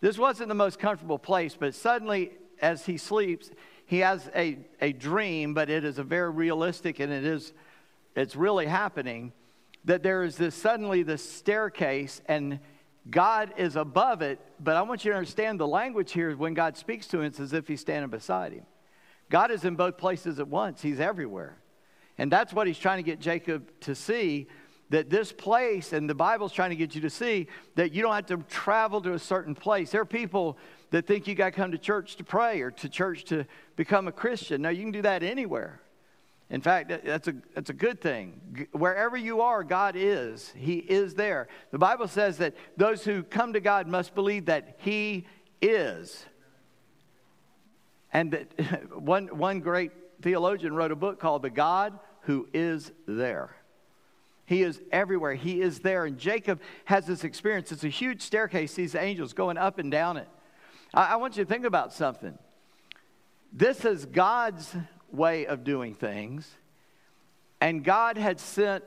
This 0.00 0.16
wasn't 0.16 0.48
the 0.48 0.54
most 0.54 0.78
comfortable 0.78 1.18
place, 1.18 1.56
but 1.58 1.74
suddenly, 1.74 2.32
as 2.60 2.86
he 2.86 2.98
sleeps, 2.98 3.50
he 3.86 4.00
has 4.00 4.30
a, 4.36 4.58
a 4.80 4.92
dream, 4.92 5.54
but 5.54 5.70
it 5.70 5.82
is 5.82 5.98
a 5.98 6.04
very 6.04 6.30
realistic 6.30 7.00
and 7.00 7.12
it 7.12 7.24
is 7.24 7.52
it's 8.14 8.36
really 8.36 8.66
happening 8.66 9.32
that 9.88 10.02
there 10.02 10.22
is 10.22 10.36
this 10.36 10.54
suddenly 10.54 11.02
this 11.02 11.26
staircase 11.28 12.20
and 12.26 12.60
God 13.10 13.54
is 13.56 13.74
above 13.74 14.20
it, 14.20 14.38
but 14.60 14.76
I 14.76 14.82
want 14.82 15.02
you 15.02 15.12
to 15.12 15.16
understand 15.16 15.58
the 15.58 15.66
language 15.66 16.12
here 16.12 16.36
when 16.36 16.52
God 16.52 16.76
speaks 16.76 17.06
to 17.08 17.20
him, 17.20 17.24
it's 17.24 17.40
as 17.40 17.54
if 17.54 17.66
he's 17.66 17.80
standing 17.80 18.10
beside 18.10 18.52
him. 18.52 18.66
God 19.30 19.50
is 19.50 19.64
in 19.64 19.76
both 19.76 19.96
places 19.96 20.40
at 20.40 20.46
once, 20.46 20.82
he's 20.82 21.00
everywhere. 21.00 21.56
And 22.18 22.30
that's 22.30 22.52
what 22.52 22.66
he's 22.66 22.78
trying 22.78 22.98
to 22.98 23.02
get 23.02 23.18
Jacob 23.18 23.70
to 23.80 23.94
see 23.94 24.46
that 24.90 25.08
this 25.08 25.32
place, 25.32 25.94
and 25.94 26.08
the 26.08 26.14
Bible's 26.14 26.52
trying 26.52 26.70
to 26.70 26.76
get 26.76 26.94
you 26.94 27.00
to 27.00 27.10
see 27.10 27.46
that 27.76 27.92
you 27.92 28.02
don't 28.02 28.14
have 28.14 28.26
to 28.26 28.36
travel 28.50 29.00
to 29.00 29.14
a 29.14 29.18
certain 29.18 29.54
place. 29.54 29.90
There 29.90 30.02
are 30.02 30.06
people 30.06 30.58
that 30.90 31.06
think 31.06 31.26
you 31.26 31.34
got 31.34 31.46
to 31.46 31.52
come 31.52 31.72
to 31.72 31.78
church 31.78 32.16
to 32.16 32.24
pray 32.24 32.60
or 32.60 32.70
to 32.72 32.90
church 32.90 33.24
to 33.24 33.46
become 33.76 34.06
a 34.06 34.12
Christian. 34.12 34.60
No, 34.60 34.68
you 34.68 34.82
can 34.82 34.92
do 34.92 35.02
that 35.02 35.22
anywhere. 35.22 35.80
In 36.50 36.62
fact, 36.62 36.88
that's 37.04 37.28
a, 37.28 37.34
that's 37.54 37.68
a 37.68 37.74
good 37.74 38.00
thing. 38.00 38.68
Wherever 38.72 39.16
you 39.16 39.42
are, 39.42 39.62
God 39.62 39.94
is. 39.96 40.52
He 40.56 40.78
is 40.78 41.14
there. 41.14 41.48
The 41.72 41.78
Bible 41.78 42.08
says 42.08 42.38
that 42.38 42.54
those 42.76 43.04
who 43.04 43.22
come 43.22 43.52
to 43.52 43.60
God 43.60 43.86
must 43.86 44.14
believe 44.14 44.46
that 44.46 44.76
He 44.78 45.26
is. 45.60 46.24
And 48.12 48.30
that 48.32 48.98
one, 48.98 49.26
one 49.26 49.60
great 49.60 49.92
theologian 50.22 50.74
wrote 50.74 50.90
a 50.90 50.96
book 50.96 51.20
called 51.20 51.42
The 51.42 51.50
God 51.50 51.98
Who 52.22 52.48
Is 52.54 52.92
There. 53.06 53.54
He 54.46 54.62
is 54.62 54.80
everywhere. 54.90 55.34
He 55.34 55.60
is 55.60 55.80
there. 55.80 56.06
And 56.06 56.16
Jacob 56.16 56.62
has 56.86 57.04
this 57.06 57.24
experience. 57.24 57.70
It's 57.70 57.84
a 57.84 57.88
huge 57.88 58.22
staircase, 58.22 58.72
these 58.72 58.94
angels 58.94 59.34
going 59.34 59.58
up 59.58 59.78
and 59.78 59.90
down 59.90 60.16
it. 60.16 60.28
I, 60.94 61.12
I 61.12 61.16
want 61.16 61.36
you 61.36 61.44
to 61.44 61.48
think 61.48 61.66
about 61.66 61.92
something. 61.92 62.38
This 63.52 63.84
is 63.84 64.06
God's 64.06 64.74
way 65.12 65.46
of 65.46 65.64
doing 65.64 65.94
things. 65.94 66.48
And 67.60 67.84
God 67.84 68.16
had 68.16 68.38
sent, 68.40 68.84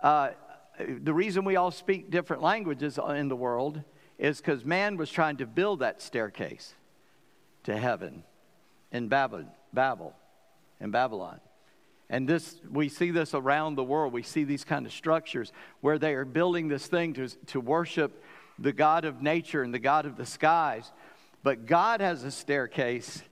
uh, 0.00 0.30
the 0.78 1.14
reason 1.14 1.44
we 1.44 1.56
all 1.56 1.70
speak 1.70 2.10
different 2.10 2.42
languages 2.42 2.98
in 2.98 3.28
the 3.28 3.36
world 3.36 3.82
is 4.18 4.38
because 4.38 4.64
man 4.64 4.96
was 4.96 5.10
trying 5.10 5.36
to 5.36 5.46
build 5.46 5.80
that 5.80 6.02
staircase 6.02 6.74
to 7.64 7.76
heaven 7.76 8.22
in 8.92 9.08
Babel, 9.08 9.44
Babel, 9.72 10.14
in 10.80 10.90
Babylon. 10.90 11.40
And 12.08 12.28
this, 12.28 12.60
we 12.70 12.88
see 12.88 13.10
this 13.10 13.34
around 13.34 13.74
the 13.74 13.84
world. 13.84 14.12
We 14.12 14.22
see 14.22 14.44
these 14.44 14.64
kind 14.64 14.86
of 14.86 14.92
structures 14.92 15.52
where 15.80 15.98
they 15.98 16.14
are 16.14 16.24
building 16.24 16.68
this 16.68 16.86
thing 16.86 17.14
to, 17.14 17.28
to 17.46 17.60
worship 17.60 18.22
the 18.58 18.72
God 18.72 19.04
of 19.04 19.22
nature 19.22 19.62
and 19.62 19.74
the 19.74 19.78
God 19.78 20.06
of 20.06 20.16
the 20.16 20.26
skies. 20.26 20.90
But 21.42 21.66
God 21.66 22.00
has 22.00 22.22
a 22.24 22.30
staircase 22.30 23.22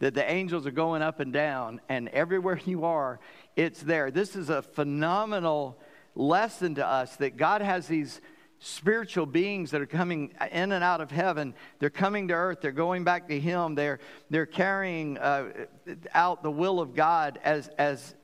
that 0.00 0.14
the 0.14 0.30
angels 0.30 0.66
are 0.66 0.72
going 0.72 1.02
up 1.02 1.20
and 1.20 1.32
down, 1.32 1.80
and 1.88 2.08
everywhere 2.08 2.60
you 2.66 2.84
are, 2.84 3.20
it's 3.56 3.82
there. 3.82 4.10
This 4.10 4.36
is 4.36 4.48
a 4.48 4.62
phenomenal 4.62 5.78
lesson 6.14 6.74
to 6.76 6.86
us 6.86 7.16
that 7.16 7.36
God 7.36 7.62
has 7.62 7.86
these 7.86 8.20
spiritual 8.60 9.26
beings 9.26 9.70
that 9.70 9.80
are 9.80 9.86
coming 9.86 10.32
in 10.50 10.72
and 10.72 10.82
out 10.82 11.00
of 11.00 11.10
heaven. 11.10 11.54
They're 11.78 11.90
coming 11.90 12.28
to 12.28 12.34
earth. 12.34 12.60
They're 12.60 12.72
going 12.72 13.04
back 13.04 13.28
to 13.28 13.38
Him. 13.38 13.74
They're, 13.74 14.00
they're 14.30 14.46
carrying 14.46 15.16
uh, 15.18 15.66
out 16.12 16.42
the 16.42 16.50
will 16.50 16.80
of 16.80 16.94
God 16.94 17.38
as, 17.44 17.68
as 17.78 18.16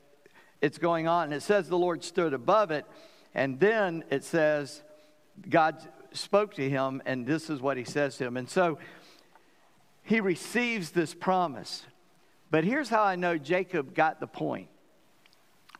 it's 0.61 0.77
going 0.77 1.07
on. 1.07 1.25
And 1.25 1.33
it 1.33 1.41
says 1.41 1.69
the 1.69 1.77
Lord 1.77 2.03
stood 2.03 2.33
above 2.33 2.71
it. 2.71 2.85
And 3.33 3.59
then 3.59 4.03
it 4.09 4.23
says 4.23 4.81
God 5.49 5.77
spoke 6.13 6.53
to 6.55 6.69
him, 6.69 7.01
and 7.05 7.25
this 7.25 7.49
is 7.49 7.61
what 7.61 7.77
He 7.77 7.83
says 7.83 8.17
to 8.17 8.25
him. 8.25 8.37
And 8.37 8.49
so 8.49 8.77
he 10.05 10.21
receives 10.21 10.91
this 10.91 11.13
promise. 11.13 11.83
But 12.51 12.63
here's 12.63 12.89
how 12.89 13.03
I 13.03 13.15
know 13.15 13.37
Jacob 13.37 13.93
got 13.93 14.19
the 14.19 14.27
point. 14.27 14.69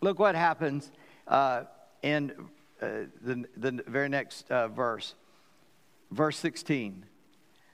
Look 0.01 0.19
what 0.19 0.35
happens 0.35 0.91
uh, 1.27 1.63
in 2.01 2.33
uh, 2.81 2.87
the, 3.21 3.45
the 3.55 3.83
very 3.87 4.09
next 4.09 4.49
uh, 4.51 4.67
verse, 4.67 5.13
verse 6.11 6.37
16. 6.37 7.05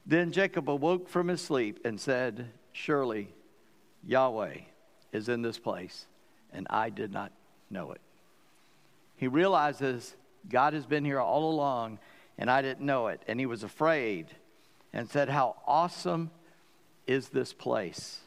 Then 0.05 0.31
Jacob 0.31 0.69
awoke 0.69 1.07
from 1.07 1.29
his 1.29 1.41
sleep 1.41 1.79
and 1.85 1.99
said, 1.99 2.49
Surely 2.73 3.29
Yahweh 4.05 4.57
is 5.13 5.29
in 5.29 5.41
this 5.41 5.57
place, 5.57 6.05
and 6.51 6.67
I 6.69 6.89
did 6.89 7.13
not 7.13 7.31
know 7.69 7.91
it. 7.91 8.01
He 9.15 9.27
realizes 9.27 10.15
God 10.49 10.73
has 10.73 10.85
been 10.85 11.05
here 11.05 11.19
all 11.19 11.49
along, 11.49 11.99
and 12.37 12.51
I 12.51 12.61
didn't 12.61 12.85
know 12.85 13.07
it. 13.07 13.21
And 13.27 13.39
he 13.39 13.45
was 13.45 13.63
afraid 13.63 14.27
and 14.91 15.09
said, 15.09 15.29
How 15.29 15.55
awesome 15.65 16.31
is 17.11 17.29
this 17.29 17.53
place. 17.53 18.21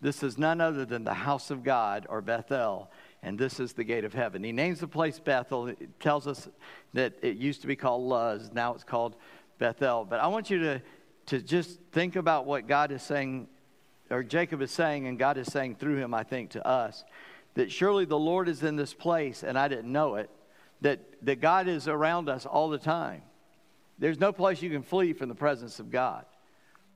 This 0.00 0.22
is 0.22 0.36
none 0.36 0.60
other 0.60 0.84
than 0.84 1.04
the 1.04 1.14
house 1.14 1.50
of 1.50 1.64
God 1.64 2.06
or 2.10 2.20
Bethel, 2.20 2.90
and 3.22 3.38
this 3.38 3.58
is 3.58 3.72
the 3.72 3.84
gate 3.84 4.04
of 4.04 4.12
heaven. 4.12 4.44
He 4.44 4.52
names 4.52 4.80
the 4.80 4.88
place 4.88 5.18
Bethel. 5.18 5.68
It 5.68 5.98
tells 5.98 6.26
us 6.26 6.48
that 6.92 7.14
it 7.22 7.36
used 7.36 7.62
to 7.62 7.66
be 7.66 7.76
called 7.76 8.02
Luz, 8.02 8.50
now 8.52 8.74
it's 8.74 8.84
called 8.84 9.16
Bethel. 9.58 10.04
But 10.04 10.20
I 10.20 10.26
want 10.26 10.50
you 10.50 10.58
to, 10.58 10.82
to 11.26 11.40
just 11.40 11.80
think 11.92 12.16
about 12.16 12.44
what 12.44 12.66
God 12.66 12.92
is 12.92 13.02
saying, 13.02 13.48
or 14.10 14.22
Jacob 14.22 14.60
is 14.60 14.70
saying, 14.70 15.06
and 15.06 15.18
God 15.18 15.38
is 15.38 15.46
saying 15.46 15.76
through 15.76 15.96
him, 15.96 16.12
I 16.12 16.22
think, 16.22 16.50
to 16.50 16.66
us 16.66 17.04
that 17.54 17.70
surely 17.70 18.04
the 18.04 18.18
Lord 18.18 18.48
is 18.48 18.62
in 18.62 18.76
this 18.76 18.92
place, 18.92 19.42
and 19.42 19.58
I 19.58 19.68
didn't 19.68 19.90
know 19.90 20.16
it, 20.16 20.28
that, 20.80 21.00
that 21.22 21.40
God 21.40 21.68
is 21.68 21.88
around 21.88 22.28
us 22.28 22.46
all 22.46 22.68
the 22.68 22.78
time. 22.78 23.22
There's 23.98 24.18
no 24.18 24.32
place 24.32 24.60
you 24.60 24.70
can 24.70 24.82
flee 24.82 25.12
from 25.12 25.28
the 25.28 25.34
presence 25.34 25.78
of 25.78 25.90
God. 25.90 26.26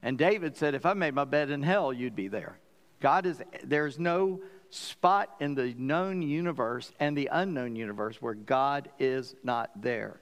And 0.02 0.16
David 0.16 0.56
said, 0.56 0.74
If 0.74 0.87
I 0.87 0.94
made 0.94 1.14
my 1.14 1.24
bed 1.24 1.50
in 1.50 1.62
hell, 1.62 1.92
you'd 1.92 2.16
be 2.16 2.28
there. 2.28 2.58
God 3.00 3.26
is, 3.26 3.40
there's 3.64 3.98
no 3.98 4.40
spot 4.70 5.34
in 5.40 5.54
the 5.54 5.74
known 5.76 6.22
universe 6.22 6.92
and 7.00 7.16
the 7.16 7.28
unknown 7.32 7.76
universe 7.76 8.20
where 8.20 8.34
God 8.34 8.90
is 8.98 9.34
not 9.42 9.70
there. 9.80 10.20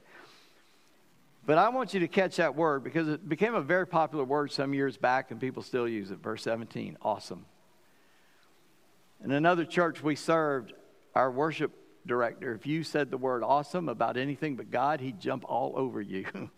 But 1.45 1.59
I 1.59 1.69
want 1.69 1.95
you 1.95 2.01
to 2.01 2.09
catch 2.09 2.37
that 2.37 2.57
word 2.57 2.83
because 2.83 3.09
it 3.09 3.29
became 3.29 3.55
a 3.55 3.61
very 3.61 3.87
popular 3.87 4.25
word 4.25 4.51
some 4.51 4.75
years 4.75 4.97
back 4.97 5.31
and 5.31 5.41
people 5.41 5.63
still 5.63 5.87
use 5.87 6.11
it. 6.11 6.19
Verse 6.19 6.43
17, 6.43 6.99
awesome. 7.03 7.47
In 9.25 9.31
another 9.31 9.65
church 9.65 10.03
we 10.03 10.17
served, 10.17 10.73
our 11.15 11.31
worship 11.31 11.73
director, 12.05 12.55
if 12.55 12.67
you 12.67 12.83
said 12.83 13.11
the 13.11 13.17
word 13.17 13.43
awesome 13.43 13.89
about 13.89 14.17
anything 14.17 14.57
but 14.57 14.71
God, 14.71 15.01
he'd 15.01 15.21
jump 15.21 15.45
all 15.49 15.73
over 15.77 16.01
you. 16.01 16.27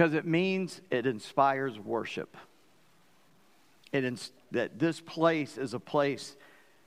because 0.00 0.14
it 0.14 0.24
means 0.24 0.80
it 0.90 1.04
inspires 1.04 1.78
worship. 1.78 2.34
It 3.92 4.02
ins- 4.02 4.32
that 4.50 4.78
this 4.78 4.98
place 4.98 5.58
is 5.58 5.74
a 5.74 5.78
place 5.78 6.36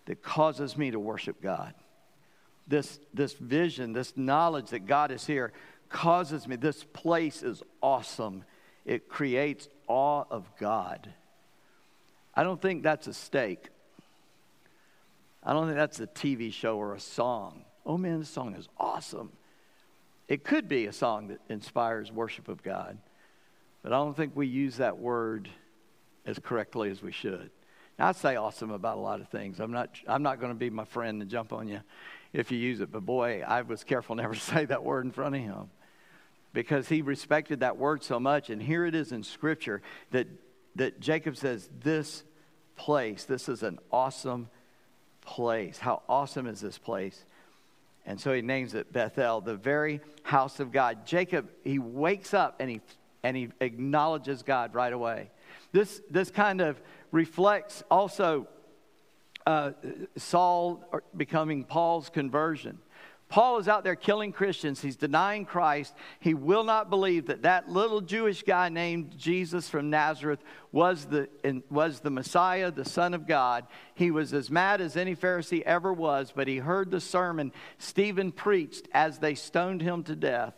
that 0.06 0.24
causes 0.24 0.76
me 0.76 0.90
to 0.90 1.00
worship 1.00 1.40
God. 1.40 1.76
This, 2.68 3.00
this 3.14 3.34
vision, 3.34 3.94
this 3.94 4.18
knowledge 4.18 4.72
that 4.72 4.88
God 4.88 5.12
is 5.12 5.28
here 5.28 5.54
causes 5.90 6.48
me. 6.48 6.56
This 6.56 6.84
place 6.86 7.44
is 7.44 7.62
awesome. 7.84 8.46
It 8.84 9.10
creates 9.10 9.68
awe 9.88 10.24
of 10.32 10.50
God. 10.60 11.08
I 12.34 12.42
don't 12.42 12.60
think 12.60 12.82
that's 12.82 13.06
a 13.06 13.14
steak. 13.14 13.68
I 15.44 15.54
don't 15.54 15.68
think 15.68 15.78
that's 15.78 16.00
a 16.00 16.08
TV 16.08 16.52
show 16.52 16.80
or 16.80 16.96
a 16.96 17.00
song. 17.00 17.64
Oh 17.86 18.00
man, 18.00 18.18
this 18.18 18.30
song 18.30 18.56
is 18.56 18.68
awesome. 18.80 19.34
It 20.28 20.44
could 20.44 20.68
be 20.68 20.86
a 20.86 20.94
song 20.94 21.28
that 21.28 21.40
inspires 21.50 22.12
worship 22.12 22.48
of 22.48 22.64
God, 22.64 22.98
but 23.82 23.92
I 23.92 23.98
don't 23.98 24.16
think 24.16 24.36
we 24.36 24.48
use 24.48 24.78
that 24.78 24.98
word 24.98 25.50
as 26.26 26.40
correctly 26.40 26.90
as 26.90 27.02
we 27.02 27.12
should. 27.12 27.50
Now, 28.00 28.08
I 28.08 28.12
say 28.14 28.36
awesome 28.36 28.72
about 28.72 28.98
a 28.98 29.02
lot 29.02 29.22
of 29.22 29.30
things. 29.30 29.60
I'm 29.60 29.72
not, 29.72 29.90
I'm 30.08 30.24
not 30.24 30.40
going 30.40 30.52
to 30.52 30.58
be 30.58 30.70
my 30.70 30.86
friend 30.86 31.22
and 31.22 31.30
jump 31.30 31.54
on 31.54 31.68
you 31.68 31.82
if 32.32 32.52
you 32.52 32.58
use 32.58 32.82
it, 32.82 32.92
but 32.92 33.06
boy, 33.06 33.44
I 33.46 33.62
was 33.62 33.84
careful 33.84 34.16
never 34.18 34.34
to 34.34 34.40
say 34.40 34.66
that 34.66 34.84
word 34.84 35.06
in 35.06 35.12
front 35.12 35.36
of 35.36 35.42
him 35.42 35.70
because 36.54 36.88
he 36.88 37.02
respected 37.02 37.60
that 37.60 37.78
word 37.78 38.04
so 38.04 38.20
much. 38.20 38.50
And 38.50 38.62
here 38.62 38.86
it 38.86 38.96
is 38.96 39.12
in 39.12 39.24
Scripture 39.24 39.82
that, 40.12 40.28
that 40.76 41.00
Jacob 41.00 41.36
says, 41.36 41.70
This 41.82 42.24
place, 42.76 43.26
this 43.26 43.50
is 43.50 43.64
an 43.64 43.80
awesome 43.92 44.50
place. 45.22 45.80
How 45.80 46.02
awesome 46.08 46.48
is 46.48 46.62
this 46.62 46.78
place? 46.78 47.26
And 48.06 48.20
so 48.20 48.34
he 48.34 48.42
names 48.42 48.74
it 48.74 48.92
Bethel, 48.92 49.42
the 49.42 49.56
very 49.56 50.02
house 50.24 50.60
of 50.60 50.72
God. 50.72 51.06
Jacob, 51.06 51.50
he 51.64 51.80
wakes 51.80 52.34
up 52.34 52.58
and 52.60 52.70
he, 52.70 52.82
and 53.24 53.38
he 53.38 53.50
acknowledges 53.60 54.44
God 54.44 54.76
right 54.76 54.92
away. 54.92 55.32
This, 55.72 56.02
this 56.10 56.30
kind 56.30 56.62
of 56.62 56.82
reflects 57.12 57.84
also 57.90 58.48
uh, 59.46 59.72
Saul 60.18 60.84
becoming 61.16 61.64
Paul's 61.64 62.10
conversion. 62.10 62.80
Paul 63.34 63.58
is 63.58 63.68
out 63.68 63.84
there 63.84 63.96
killing 63.96 64.32
Christians. 64.32 64.80
He's 64.80 64.96
denying 64.96 65.46
Christ. 65.46 65.96
He 66.20 66.36
will 66.36 66.64
not 66.64 66.92
believe 66.92 67.26
that 67.26 67.42
that 67.42 67.68
little 67.68 68.00
Jewish 68.00 68.44
guy 68.44 68.70
named 68.70 69.18
Jesus 69.18 69.68
from 69.68 69.90
Nazareth 69.90 70.44
was 70.72 71.06
the, 71.06 71.28
was 71.72 72.02
the 72.02 72.12
Messiah, 72.12 72.70
the 72.70 72.86
Son 72.86 73.16
of 73.16 73.26
God. 73.26 73.66
He 73.96 74.12
was 74.12 74.36
as 74.36 74.52
mad 74.52 74.82
as 74.82 74.96
any 74.96 75.16
Pharisee 75.16 75.64
ever 75.64 75.92
was, 75.92 76.32
but 76.32 76.48
he 76.48 76.58
heard 76.58 76.92
the 76.92 77.02
sermon 77.02 77.52
Stephen 77.80 78.32
preached 78.32 78.88
as 78.94 79.18
they 79.18 79.34
stoned 79.34 79.82
him 79.82 80.04
to 80.04 80.16
death. 80.16 80.54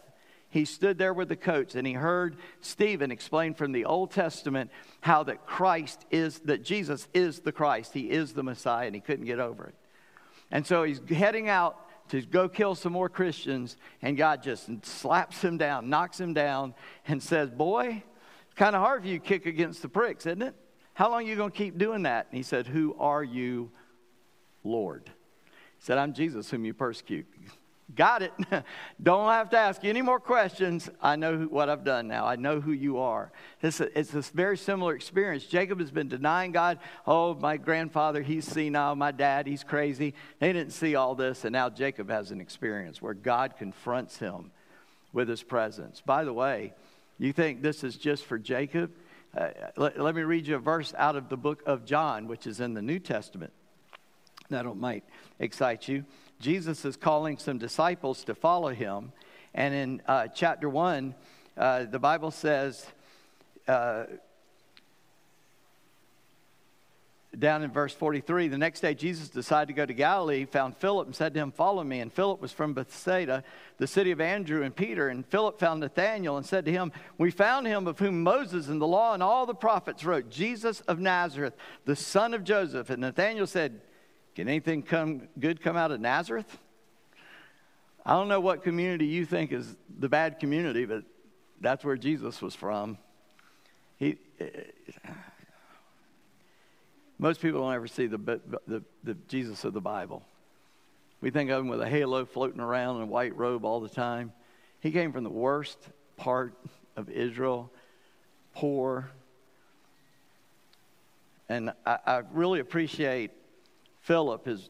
He 0.49 0.65
stood 0.65 0.97
there 0.97 1.13
with 1.13 1.29
the 1.29 1.37
coats 1.37 1.75
and 1.75 1.87
he 1.87 1.93
heard 1.93 2.35
Stephen 2.59 3.09
explain 3.09 3.53
from 3.53 3.71
the 3.71 3.85
Old 3.85 4.11
Testament 4.11 4.69
how 4.99 5.23
that 5.23 5.45
Christ 5.45 6.05
is, 6.11 6.39
that 6.39 6.61
Jesus 6.61 7.07
is 7.13 7.39
the 7.39 7.53
Christ. 7.53 7.93
He 7.93 8.11
is 8.11 8.33
the 8.33 8.43
Messiah, 8.43 8.87
and 8.87 8.95
he 8.95 8.99
couldn't 8.99 9.27
get 9.27 9.39
over 9.39 9.67
it. 9.67 9.75
And 10.51 10.67
so 10.67 10.83
he's 10.83 10.99
heading 11.09 11.47
out 11.47 11.79
to 12.09 12.21
go 12.21 12.47
kill 12.47 12.75
some 12.75 12.93
more 12.93 13.09
Christians, 13.09 13.77
and 14.01 14.15
God 14.17 14.43
just 14.43 14.69
slaps 14.85 15.41
him 15.41 15.57
down, 15.57 15.89
knocks 15.89 16.19
him 16.19 16.33
down, 16.33 16.73
and 17.07 17.21
says, 17.21 17.49
Boy, 17.49 18.03
it's 18.45 18.55
kind 18.55 18.75
of 18.75 18.81
hard 18.81 19.01
for 19.01 19.07
you 19.07 19.19
to 19.19 19.25
kick 19.25 19.45
against 19.45 19.81
the 19.81 19.89
pricks, 19.89 20.25
isn't 20.25 20.41
it? 20.41 20.55
How 20.93 21.09
long 21.09 21.23
are 21.23 21.27
you 21.27 21.35
going 21.35 21.51
to 21.51 21.57
keep 21.57 21.77
doing 21.77 22.03
that? 22.03 22.27
And 22.29 22.37
he 22.37 22.43
said, 22.43 22.67
Who 22.67 22.95
are 22.99 23.23
you, 23.23 23.71
Lord? 24.63 25.03
He 25.45 25.85
said, 25.85 25.97
I'm 25.97 26.13
Jesus 26.13 26.49
whom 26.49 26.63
you 26.65 26.73
persecute. 26.73 27.27
Got 27.93 28.23
it. 28.23 28.33
Don't 29.03 29.29
have 29.29 29.51
to 29.51 29.57
ask 29.57 29.85
any 29.85 30.01
more 30.01 30.19
questions. 30.19 30.89
I 31.01 31.15
know 31.15 31.43
what 31.43 31.69
I've 31.69 31.83
done 31.83 32.07
now. 32.07 32.25
I 32.25 32.35
know 32.35 32.59
who 32.59 32.71
you 32.71 32.97
are. 32.97 33.31
It's 33.61 33.79
a, 33.79 33.97
it's 33.97 34.15
a 34.15 34.21
very 34.21 34.57
similar 34.57 34.95
experience. 34.95 35.45
Jacob 35.45 35.79
has 35.79 35.91
been 35.91 36.07
denying 36.07 36.51
God. 36.51 36.79
Oh, 37.05 37.35
my 37.35 37.57
grandfather, 37.57 38.23
he's 38.23 38.45
senile. 38.45 38.95
My 38.95 39.11
dad, 39.11 39.45
he's 39.45 39.63
crazy. 39.63 40.15
They 40.39 40.51
didn't 40.51 40.73
see 40.73 40.95
all 40.95 41.13
this. 41.13 41.45
And 41.45 41.53
now 41.53 41.69
Jacob 41.69 42.09
has 42.09 42.31
an 42.31 42.41
experience 42.41 43.03
where 43.03 43.13
God 43.13 43.55
confronts 43.55 44.17
him 44.17 44.51
with 45.13 45.29
his 45.29 45.43
presence. 45.43 46.01
By 46.03 46.23
the 46.23 46.33
way, 46.33 46.73
you 47.19 47.33
think 47.33 47.61
this 47.61 47.83
is 47.83 47.97
just 47.97 48.25
for 48.25 48.39
Jacob? 48.39 48.91
Uh, 49.37 49.49
let, 49.77 49.99
let 49.99 50.15
me 50.15 50.23
read 50.23 50.47
you 50.47 50.55
a 50.55 50.59
verse 50.59 50.91
out 50.97 51.15
of 51.15 51.29
the 51.29 51.37
book 51.37 51.61
of 51.67 51.85
John, 51.85 52.27
which 52.27 52.47
is 52.47 52.59
in 52.59 52.73
the 52.73 52.81
New 52.81 52.99
Testament. 52.99 53.53
That 54.49 54.65
might 54.75 55.03
excite 55.39 55.87
you. 55.87 56.03
Jesus 56.39 56.85
is 56.85 56.97
calling 56.97 57.37
some 57.37 57.57
disciples 57.57 58.23
to 58.25 58.35
follow 58.35 58.69
him. 58.69 59.11
And 59.53 59.73
in 59.73 60.01
uh, 60.07 60.27
chapter 60.27 60.69
1, 60.69 61.15
uh, 61.57 61.85
the 61.85 61.99
Bible 61.99 62.31
says, 62.31 62.85
uh, 63.67 64.05
down 67.37 67.63
in 67.63 67.71
verse 67.71 67.93
43, 67.93 68.47
the 68.47 68.57
next 68.57 68.81
day 68.81 68.93
Jesus 68.93 69.29
decided 69.29 69.67
to 69.67 69.73
go 69.73 69.85
to 69.85 69.93
Galilee, 69.93 70.45
found 70.45 70.77
Philip, 70.77 71.07
and 71.07 71.15
said 71.15 71.33
to 71.33 71.39
him, 71.39 71.51
Follow 71.51 71.83
me. 71.83 71.99
And 71.99 72.11
Philip 72.11 72.41
was 72.41 72.51
from 72.51 72.73
Bethsaida, 72.73 73.43
the 73.77 73.87
city 73.87 74.11
of 74.11 74.21
Andrew 74.21 74.63
and 74.63 74.75
Peter. 74.75 75.09
And 75.09 75.25
Philip 75.25 75.59
found 75.59 75.81
Nathanael 75.81 76.37
and 76.37 76.45
said 76.45 76.65
to 76.65 76.71
him, 76.71 76.91
We 77.17 77.31
found 77.31 77.67
him 77.67 77.87
of 77.87 77.99
whom 77.99 78.23
Moses 78.23 78.67
and 78.67 78.81
the 78.81 78.87
law 78.87 79.13
and 79.13 79.21
all 79.21 79.45
the 79.45 79.53
prophets 79.53 80.05
wrote, 80.05 80.29
Jesus 80.29 80.81
of 80.81 80.99
Nazareth, 80.99 81.55
the 81.85 81.95
son 81.95 82.33
of 82.33 82.43
Joseph. 82.43 82.89
And 82.89 83.01
Nathanael 83.01 83.47
said, 83.47 83.81
can 84.35 84.49
anything 84.49 84.83
come, 84.83 85.29
good 85.39 85.61
come 85.61 85.77
out 85.77 85.91
of 85.91 86.01
Nazareth? 86.01 86.57
I 88.05 88.11
don't 88.11 88.27
know 88.27 88.41
what 88.41 88.63
community 88.63 89.07
you 89.07 89.25
think 89.25 89.51
is 89.51 89.75
the 89.97 90.09
bad 90.09 90.39
community, 90.39 90.85
but 90.85 91.03
that's 91.61 91.83
where 91.83 91.95
Jesus 91.95 92.41
was 92.41 92.53
from. 92.53 92.97
He, 93.97 94.17
most 97.17 97.41
people 97.41 97.61
don't 97.61 97.73
ever 97.73 97.87
see 97.87 98.07
the, 98.07 98.17
the, 98.67 98.83
the 99.03 99.13
Jesus 99.27 99.63
of 99.63 99.73
the 99.73 99.81
Bible. 99.81 100.21
We 101.21 101.31
think 101.31 101.49
of 101.49 101.61
him 101.61 101.69
with 101.69 101.81
a 101.81 101.89
halo 101.89 102.25
floating 102.25 102.59
around 102.59 102.97
in 102.97 103.03
a 103.03 103.07
white 103.07 103.35
robe 103.35 103.63
all 103.63 103.79
the 103.79 103.89
time. 103.89 104.33
He 104.81 104.91
came 104.91 105.13
from 105.13 105.23
the 105.23 105.29
worst 105.29 105.79
part 106.17 106.53
of 106.97 107.09
Israel, 107.09 107.71
poor. 108.53 109.09
And 111.47 111.71
I, 111.85 111.97
I 112.05 112.21
really 112.33 112.59
appreciate 112.59 113.31
Philip, 114.05 114.45
his 114.45 114.69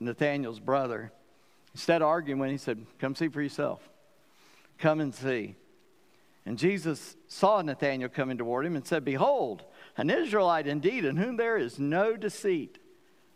Nathanael's 0.00 0.58
brother, 0.58 1.12
instead 1.74 2.00
of 2.00 2.08
arguing, 2.08 2.38
when 2.38 2.48
he 2.48 2.56
said, 2.56 2.86
Come 2.98 3.14
see 3.14 3.28
for 3.28 3.42
yourself. 3.42 3.86
Come 4.78 5.00
and 5.00 5.14
see. 5.14 5.54
And 6.46 6.56
Jesus 6.56 7.14
saw 7.28 7.60
Nathanael 7.60 8.08
coming 8.08 8.38
toward 8.38 8.64
him 8.64 8.74
and 8.74 8.86
said, 8.86 9.04
Behold, 9.04 9.64
an 9.98 10.08
Israelite 10.08 10.66
indeed, 10.66 11.04
in 11.04 11.18
whom 11.18 11.36
there 11.36 11.58
is 11.58 11.78
no 11.78 12.16
deceit. 12.16 12.78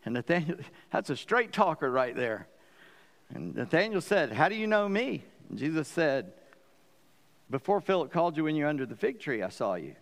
And 0.03 0.15
Nathanael, 0.15 0.57
that's 0.91 1.11
a 1.11 1.17
straight 1.17 1.53
talker 1.53 1.91
right 1.91 2.17
there. 2.17 2.49
And 3.29 3.55
Nathanael 3.55 4.01
said, 4.01 4.33
How 4.33 4.49
do 4.49 4.55
you 4.55 4.67
know 4.67 4.89
me? 4.89 5.23
And 5.51 5.59
Jesus 5.59 5.89
said, 5.89 6.33
Before 7.51 7.83
Philip 7.83 8.11
called 8.13 8.39
you 8.39 8.45
when 8.45 8.57
you're 8.57 8.67
under 8.67 8.87
the 8.87 8.97
fig 8.97 9.21
tree, 9.21 9.43
I 9.43 9.51
saw 9.51 9.75
you. 9.75 9.95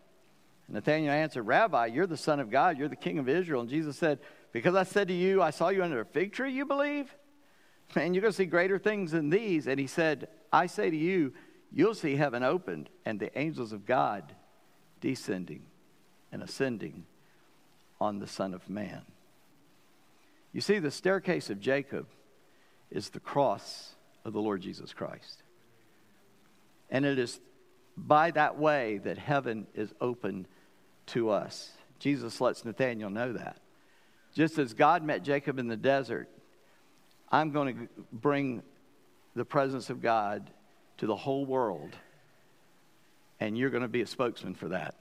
And 0.68 0.88
answered, 0.88 1.42
Rabbi, 1.42 1.86
you're 1.86 2.06
the 2.06 2.16
Son 2.16 2.38
of 2.38 2.48
God, 2.48 2.78
you're 2.78 2.88
the 2.88 2.94
King 2.94 3.18
of 3.18 3.28
Israel. 3.28 3.62
And 3.62 3.70
Jesus 3.70 3.96
said, 3.96 4.20
because 4.52 4.74
I 4.74 4.84
said 4.84 5.08
to 5.08 5.14
you, 5.14 5.42
I 5.42 5.50
saw 5.50 5.68
you 5.68 5.82
under 5.82 6.00
a 6.00 6.04
fig 6.04 6.32
tree, 6.32 6.52
you 6.52 6.64
believe? 6.64 7.14
Man, 7.94 8.14
you're 8.14 8.22
going 8.22 8.32
to 8.32 8.36
see 8.36 8.46
greater 8.46 8.78
things 8.78 9.12
than 9.12 9.30
these. 9.30 9.66
And 9.66 9.78
he 9.78 9.86
said, 9.86 10.28
I 10.52 10.66
say 10.66 10.90
to 10.90 10.96
you, 10.96 11.32
you'll 11.72 11.94
see 11.94 12.16
heaven 12.16 12.42
opened 12.42 12.88
and 13.04 13.20
the 13.20 13.36
angels 13.38 13.72
of 13.72 13.86
God 13.86 14.34
descending 15.00 15.62
and 16.32 16.42
ascending 16.42 17.04
on 18.00 18.18
the 18.18 18.26
Son 18.26 18.54
of 18.54 18.68
Man. 18.68 19.02
You 20.52 20.60
see, 20.60 20.78
the 20.78 20.90
staircase 20.90 21.50
of 21.50 21.60
Jacob 21.60 22.06
is 22.90 23.10
the 23.10 23.20
cross 23.20 23.94
of 24.24 24.32
the 24.32 24.40
Lord 24.40 24.62
Jesus 24.62 24.92
Christ. 24.92 25.42
And 26.90 27.04
it 27.04 27.18
is 27.18 27.40
by 27.96 28.30
that 28.32 28.58
way 28.58 28.98
that 28.98 29.18
heaven 29.18 29.66
is 29.74 29.92
open 30.00 30.46
to 31.06 31.30
us. 31.30 31.70
Jesus 31.98 32.40
lets 32.40 32.64
Nathanael 32.64 33.10
know 33.10 33.32
that. 33.32 33.58
Just 34.36 34.58
as 34.58 34.74
God 34.74 35.02
met 35.02 35.22
Jacob 35.22 35.58
in 35.58 35.66
the 35.66 35.78
desert, 35.78 36.28
I'm 37.32 37.52
going 37.52 37.74
to 37.74 37.88
bring 38.12 38.62
the 39.34 39.46
presence 39.46 39.88
of 39.88 40.02
God 40.02 40.50
to 40.98 41.06
the 41.06 41.16
whole 41.16 41.46
world, 41.46 41.96
and 43.40 43.56
you're 43.56 43.70
going 43.70 43.82
to 43.82 43.88
be 43.88 44.02
a 44.02 44.06
spokesman 44.06 44.54
for 44.54 44.68
that. 44.68 44.94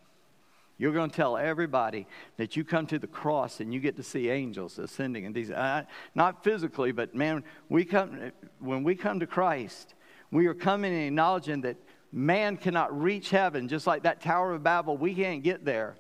You're 0.78 0.94
going 0.94 1.10
to 1.10 1.16
tell 1.16 1.36
everybody 1.36 2.08
that 2.38 2.56
you 2.56 2.64
come 2.64 2.88
to 2.88 2.98
the 2.98 3.08
cross 3.08 3.60
and 3.60 3.74
you 3.74 3.82
get 3.82 3.98
to 3.98 4.04
see 4.04 4.30
angels 4.30 4.80
ascending 4.80 5.26
and 5.26 5.36
these, 5.36 5.52
uh, 5.52 5.84
not 6.16 6.42
physically, 6.46 6.94
but 6.94 7.14
man, 7.14 7.44
we 7.68 7.84
come 7.84 8.32
when 8.60 8.84
we 8.84 8.96
come 8.96 9.20
to 9.20 9.28
Christ, 9.28 9.96
we 10.32 10.48
are 10.48 10.54
coming 10.54 10.94
and 10.94 11.08
acknowledging 11.08 11.62
that 11.62 11.76
man 12.12 12.56
cannot 12.56 12.98
reach 12.98 13.32
heaven, 13.32 13.68
just 13.68 13.86
like 13.86 14.04
that 14.04 14.22
Tower 14.22 14.54
of 14.54 14.64
Babel. 14.64 14.98
We 14.98 15.14
can't 15.14 15.44
get 15.44 15.66
there. 15.66 15.98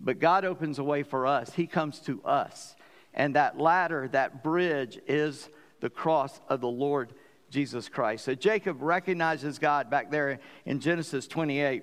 But 0.00 0.18
God 0.18 0.44
opens 0.44 0.78
a 0.78 0.84
way 0.84 1.02
for 1.02 1.26
us. 1.26 1.52
He 1.54 1.66
comes 1.66 2.00
to 2.00 2.22
us. 2.24 2.76
And 3.14 3.34
that 3.34 3.58
ladder, 3.58 4.08
that 4.08 4.42
bridge, 4.42 4.98
is 5.06 5.48
the 5.80 5.90
cross 5.90 6.40
of 6.48 6.60
the 6.60 6.68
Lord 6.68 7.12
Jesus 7.50 7.88
Christ. 7.88 8.24
So 8.24 8.34
Jacob 8.34 8.82
recognizes 8.82 9.58
God 9.58 9.88
back 9.88 10.10
there 10.10 10.38
in 10.64 10.80
Genesis 10.80 11.26
28. 11.26 11.82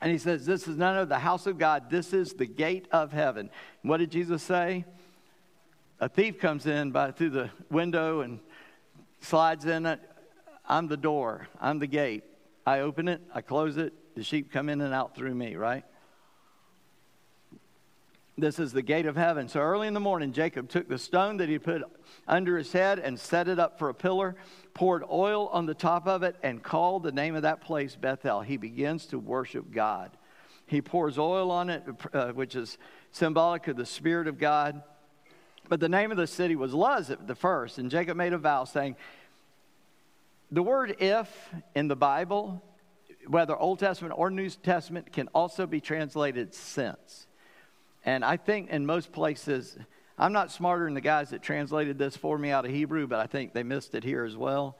And 0.00 0.10
he 0.10 0.18
says, 0.18 0.46
This 0.46 0.66
is 0.66 0.76
none 0.76 0.96
of 0.96 1.08
the 1.08 1.18
house 1.18 1.46
of 1.46 1.58
God. 1.58 1.90
This 1.90 2.12
is 2.12 2.32
the 2.32 2.46
gate 2.46 2.88
of 2.90 3.12
heaven. 3.12 3.50
And 3.82 3.90
what 3.90 3.98
did 3.98 4.10
Jesus 4.10 4.42
say? 4.42 4.84
A 6.00 6.08
thief 6.08 6.40
comes 6.40 6.66
in 6.66 6.90
by, 6.90 7.12
through 7.12 7.30
the 7.30 7.50
window 7.70 8.20
and 8.20 8.40
slides 9.20 9.66
in 9.66 9.86
it. 9.86 10.00
I'm 10.68 10.88
the 10.88 10.96
door, 10.96 11.46
I'm 11.60 11.78
the 11.78 11.86
gate. 11.86 12.24
I 12.66 12.80
open 12.80 13.08
it, 13.08 13.20
I 13.34 13.40
close 13.40 13.76
it, 13.76 13.92
the 14.14 14.22
sheep 14.22 14.52
come 14.52 14.68
in 14.68 14.80
and 14.80 14.94
out 14.94 15.14
through 15.14 15.34
me, 15.34 15.56
right? 15.56 15.84
This 18.38 18.58
is 18.58 18.72
the 18.72 18.82
gate 18.82 19.04
of 19.04 19.14
heaven. 19.14 19.46
So 19.48 19.60
early 19.60 19.86
in 19.86 19.92
the 19.92 20.00
morning, 20.00 20.32
Jacob 20.32 20.70
took 20.70 20.88
the 20.88 20.96
stone 20.96 21.36
that 21.36 21.50
he 21.50 21.58
put 21.58 21.82
under 22.26 22.56
his 22.56 22.72
head 22.72 22.98
and 22.98 23.20
set 23.20 23.46
it 23.46 23.58
up 23.58 23.78
for 23.78 23.90
a 23.90 23.94
pillar, 23.94 24.36
poured 24.72 25.04
oil 25.10 25.48
on 25.48 25.66
the 25.66 25.74
top 25.74 26.06
of 26.06 26.22
it, 26.22 26.36
and 26.42 26.62
called 26.62 27.02
the 27.02 27.12
name 27.12 27.34
of 27.34 27.42
that 27.42 27.60
place 27.60 27.94
Bethel. 27.94 28.40
He 28.40 28.56
begins 28.56 29.04
to 29.06 29.18
worship 29.18 29.70
God. 29.70 30.12
He 30.64 30.80
pours 30.80 31.18
oil 31.18 31.50
on 31.50 31.68
it, 31.68 31.84
uh, 32.14 32.28
which 32.32 32.56
is 32.56 32.78
symbolic 33.10 33.68
of 33.68 33.76
the 33.76 33.84
Spirit 33.84 34.26
of 34.26 34.38
God. 34.38 34.82
But 35.68 35.80
the 35.80 35.88
name 35.90 36.10
of 36.10 36.16
the 36.16 36.26
city 36.26 36.56
was 36.56 36.72
Luz 36.72 37.10
at 37.10 37.26
the 37.26 37.34
first, 37.34 37.76
and 37.76 37.90
Jacob 37.90 38.16
made 38.16 38.32
a 38.32 38.38
vow 38.38 38.64
saying, 38.64 38.96
The 40.50 40.62
word 40.62 40.96
if 41.00 41.28
in 41.74 41.88
the 41.88 41.96
Bible, 41.96 42.62
whether 43.26 43.54
Old 43.54 43.78
Testament 43.78 44.14
or 44.16 44.30
New 44.30 44.48
Testament, 44.48 45.12
can 45.12 45.28
also 45.34 45.66
be 45.66 45.82
translated 45.82 46.54
since. 46.54 47.26
And 48.04 48.24
I 48.24 48.36
think 48.36 48.70
in 48.70 48.84
most 48.84 49.12
places, 49.12 49.76
I'm 50.18 50.32
not 50.32 50.50
smarter 50.50 50.84
than 50.84 50.94
the 50.94 51.00
guys 51.00 51.30
that 51.30 51.42
translated 51.42 51.98
this 51.98 52.16
for 52.16 52.36
me 52.36 52.50
out 52.50 52.64
of 52.64 52.70
Hebrew, 52.70 53.06
but 53.06 53.20
I 53.20 53.26
think 53.26 53.52
they 53.52 53.62
missed 53.62 53.94
it 53.94 54.04
here 54.04 54.24
as 54.24 54.36
well. 54.36 54.76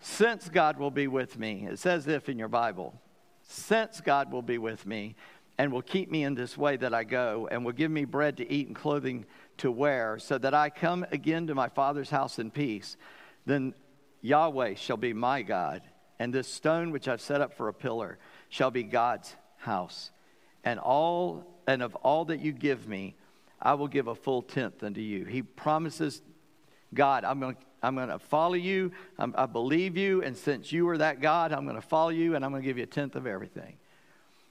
Since 0.00 0.48
God 0.48 0.78
will 0.78 0.90
be 0.90 1.08
with 1.08 1.38
me, 1.38 1.66
it 1.70 1.78
says 1.78 2.06
if 2.06 2.28
in 2.28 2.38
your 2.38 2.48
Bible, 2.48 3.00
since 3.42 4.00
God 4.00 4.32
will 4.32 4.42
be 4.42 4.58
with 4.58 4.86
me 4.86 5.16
and 5.56 5.72
will 5.72 5.82
keep 5.82 6.10
me 6.10 6.22
in 6.22 6.34
this 6.34 6.56
way 6.56 6.76
that 6.76 6.94
I 6.94 7.02
go 7.04 7.48
and 7.50 7.64
will 7.64 7.72
give 7.72 7.90
me 7.90 8.04
bread 8.04 8.36
to 8.36 8.50
eat 8.50 8.68
and 8.68 8.76
clothing 8.76 9.24
to 9.58 9.72
wear, 9.72 10.18
so 10.20 10.38
that 10.38 10.54
I 10.54 10.70
come 10.70 11.04
again 11.10 11.48
to 11.48 11.54
my 11.54 11.68
Father's 11.68 12.10
house 12.10 12.38
in 12.38 12.52
peace, 12.52 12.96
then 13.44 13.74
Yahweh 14.20 14.74
shall 14.74 14.96
be 14.96 15.12
my 15.12 15.42
God, 15.42 15.82
and 16.20 16.32
this 16.32 16.46
stone 16.46 16.92
which 16.92 17.08
I've 17.08 17.20
set 17.20 17.40
up 17.40 17.54
for 17.54 17.66
a 17.66 17.74
pillar 17.74 18.18
shall 18.48 18.70
be 18.70 18.84
God's 18.84 19.34
house. 19.56 20.12
And 20.62 20.78
all 20.78 21.57
and 21.68 21.82
of 21.82 21.94
all 21.96 22.24
that 22.24 22.40
you 22.40 22.50
give 22.50 22.88
me, 22.88 23.14
I 23.60 23.74
will 23.74 23.88
give 23.88 24.08
a 24.08 24.14
full 24.14 24.40
tenth 24.40 24.82
unto 24.82 25.02
you. 25.02 25.26
He 25.26 25.42
promises, 25.42 26.22
God, 26.94 27.24
I'm 27.24 27.38
going 27.38 27.54
to 27.54 27.60
I'm 27.80 27.94
going 27.94 28.08
to 28.08 28.18
follow 28.18 28.54
you. 28.54 28.90
I'm, 29.20 29.32
i 29.38 29.46
believe 29.46 29.96
you. 29.96 30.20
And 30.24 30.36
since 30.36 30.72
you 30.72 30.88
are 30.88 30.98
that 30.98 31.20
God, 31.20 31.52
I'm 31.52 31.62
going 31.62 31.76
to 31.76 31.86
follow 31.86 32.08
you 32.08 32.34
and 32.34 32.44
I'm 32.44 32.50
going 32.50 32.62
to 32.62 32.66
give 32.66 32.76
you 32.76 32.82
a 32.82 32.88
tenth 32.88 33.14
of 33.14 33.24
everything. 33.24 33.76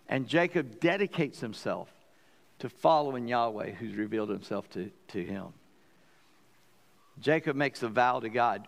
And 0.07 0.29
Jacob 0.29 0.79
dedicates 0.79 1.41
himself 1.41 1.89
to 2.59 2.69
following 2.69 3.27
Yahweh, 3.27 3.71
who's 3.71 3.95
revealed 3.95 4.29
himself 4.29 4.69
to, 4.69 4.91
to 5.09 5.21
him. 5.21 5.47
Jacob 7.19 7.57
makes 7.57 7.83
a 7.83 7.89
vow 7.89 8.21
to 8.21 8.29
God. 8.29 8.65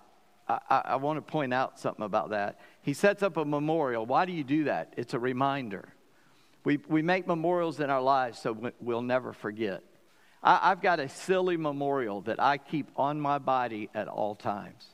I, 0.50 0.60
I, 0.70 0.82
I 0.86 0.96
want 0.98 1.18
to 1.18 1.22
point 1.22 1.54
out 1.54 1.80
something 1.80 2.04
about 2.04 2.32
that. 2.32 2.60
He 2.82 2.94
sets 2.94 3.24
up 3.24 3.38
a 3.38 3.46
memorial. 3.46 4.06
Why 4.06 4.26
do 4.26 4.34
you 4.34 4.44
do 4.44 4.66
that? 4.66 4.94
It's 4.98 5.14
a 5.14 5.20
reminder. 5.20 5.94
We, 6.64 6.80
we 6.88 7.02
make 7.02 7.26
memorials 7.26 7.80
in 7.80 7.90
our 7.90 8.02
lives 8.02 8.40
so 8.40 8.74
we'll 8.80 9.02
never 9.02 9.34
forget. 9.34 9.84
I, 10.42 10.70
have 10.70 10.82
got 10.82 11.00
a 11.00 11.10
silly 11.10 11.58
memorial 11.58 12.22
that 12.22 12.42
I 12.42 12.58
keep 12.58 12.90
on 12.96 13.20
my 13.20 13.40
body 13.40 13.90
at 13.94 14.08
all 14.08 14.36
times. 14.36 14.86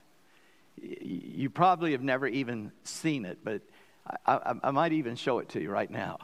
You 0.82 1.50
probably 1.50 1.92
have 1.92 2.02
never 2.02 2.28
even 2.28 2.72
seen 2.84 3.26
it, 3.26 3.40
but 3.44 3.62
I, 4.26 4.34
I, 4.36 4.54
I 4.64 4.72
might 4.72 4.94
even 4.94 5.16
show 5.16 5.40
it 5.40 5.50
to 5.50 5.62
you 5.62 5.70
right 5.70 5.90
now. 5.90 6.20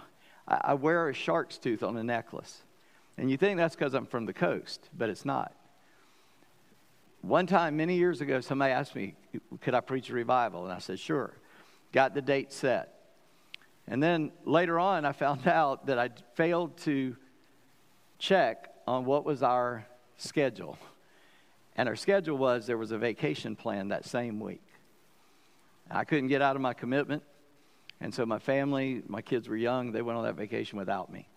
I, 0.47 0.61
I 0.63 0.73
wear 0.73 1.09
a 1.09 1.13
shark's 1.13 1.57
tooth 1.57 1.83
on 1.83 1.97
a 1.97 2.03
necklace. 2.03 2.63
And 3.17 3.29
you 3.29 3.37
think 3.37 3.57
that's 3.57 3.75
because 3.75 3.93
I'm 3.93 4.05
from 4.05 4.25
the 4.25 4.33
coast, 4.33 4.89
but 4.97 5.09
it's 5.09 5.25
not. 5.25 5.53
One 7.21 7.45
time, 7.45 7.77
many 7.77 7.97
years 7.97 8.21
ago, 8.21 8.41
somebody 8.41 8.73
asked 8.73 8.95
me, 8.95 9.13
Could 9.61 9.75
I 9.75 9.81
preach 9.81 10.09
a 10.09 10.13
revival? 10.13 10.63
And 10.63 10.73
I 10.73 10.79
said, 10.79 10.99
Sure. 10.99 11.31
Got 11.91 12.15
the 12.15 12.21
date 12.21 12.51
set. 12.51 13.00
And 13.91 14.01
then 14.01 14.31
later 14.45 14.79
on, 14.79 15.03
I 15.03 15.11
found 15.11 15.45
out 15.47 15.87
that 15.87 15.99
I 15.99 16.09
failed 16.35 16.77
to 16.79 17.15
check 18.17 18.73
on 18.87 19.03
what 19.05 19.25
was 19.25 19.43
our 19.43 19.85
schedule. 20.17 20.77
And 21.75 21.89
our 21.89 21.97
schedule 21.97 22.37
was 22.37 22.65
there 22.65 22.77
was 22.77 22.91
a 22.91 22.97
vacation 22.97 23.55
plan 23.55 23.89
that 23.89 24.05
same 24.05 24.39
week. 24.39 24.63
I 25.89 26.05
couldn't 26.05 26.29
get 26.29 26.41
out 26.41 26.55
of 26.55 26.61
my 26.61 26.73
commitment. 26.73 27.21
And 27.99 28.13
so 28.13 28.25
my 28.25 28.39
family, 28.39 29.03
my 29.07 29.21
kids 29.21 29.49
were 29.49 29.57
young, 29.57 29.91
they 29.91 30.01
went 30.01 30.17
on 30.17 30.23
that 30.23 30.35
vacation 30.35 30.79
without 30.79 31.11
me. 31.11 31.27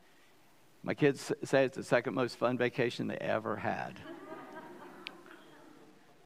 My 0.85 0.95
kids 0.95 1.33
say 1.43 1.65
it's 1.65 1.77
the 1.77 1.83
second 1.83 2.15
most 2.15 2.37
fun 2.37 2.57
vacation 2.57 3.09
they 3.09 3.17
ever 3.17 3.57
had. 3.57 3.99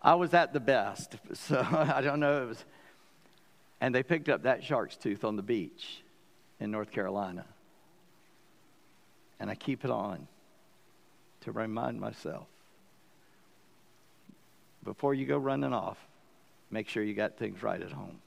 I 0.03 0.15
was 0.15 0.35
at 0.35 0.53
the 0.53 0.61
best, 0.61 1.17
so 1.33 1.67
I 1.71 2.03
don't 2.03 2.21
know. 2.21 2.43
It 2.43 2.49
was, 2.49 2.65
and 3.81 3.95
they 3.95 4.03
picked 4.03 4.29
up 4.29 4.43
that 4.43 4.63
shark's 4.63 4.97
tooth 4.97 5.25
on 5.25 5.37
the 5.37 5.43
beach 5.43 6.03
in 6.61 6.71
North 6.71 6.91
Carolina. 6.91 7.45
And 9.41 9.51
I 9.51 9.55
keep 9.55 9.85
it 9.85 9.91
on 9.91 10.27
to 11.43 11.53
remind 11.53 12.01
myself 12.01 12.47
before 14.89 15.13
you 15.13 15.27
go 15.27 15.37
running 15.37 15.73
off, 15.73 15.99
make 16.71 16.89
sure 16.89 17.03
you 17.03 17.15
got 17.15 17.37
things 17.37 17.63
right 17.63 17.81
at 17.81 17.93
home. 17.93 18.21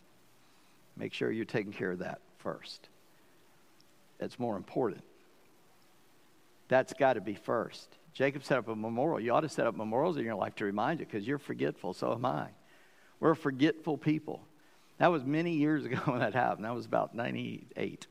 Make 0.96 1.14
sure 1.14 1.32
you're 1.32 1.46
taking 1.46 1.72
care 1.72 1.92
of 1.92 2.00
that 2.00 2.20
first. 2.38 2.88
That's 4.20 4.38
more 4.38 4.58
important. 4.58 5.04
That's 6.68 6.94
got 6.94 7.14
to 7.14 7.22
be 7.22 7.34
first. 7.34 7.88
Jacob 8.14 8.44
set 8.44 8.58
up 8.58 8.68
a 8.68 8.76
memorial. 8.76 9.20
You 9.20 9.34
ought 9.34 9.42
to 9.42 9.50
set 9.50 9.66
up 9.66 9.76
memorials 9.76 10.18
in 10.18 10.24
your 10.24 10.36
life 10.36 10.56
to 10.58 10.66
remind 10.66 11.00
you 11.00 11.06
because 11.06 11.26
you're 11.26 11.40
forgetful. 11.40 11.94
So 11.94 12.14
am 12.14 12.26
I. 12.26 12.50
We're 13.20 13.36
forgetful 13.36 13.98
people. 13.98 14.42
That 15.02 15.12
was 15.12 15.26
many 15.26 15.54
years 15.54 15.84
ago 15.88 15.98
when 16.06 16.20
that 16.20 16.36
happened. 16.36 16.64
That 16.64 16.76
was 16.76 16.86
about 16.86 17.16
98. 17.16 18.06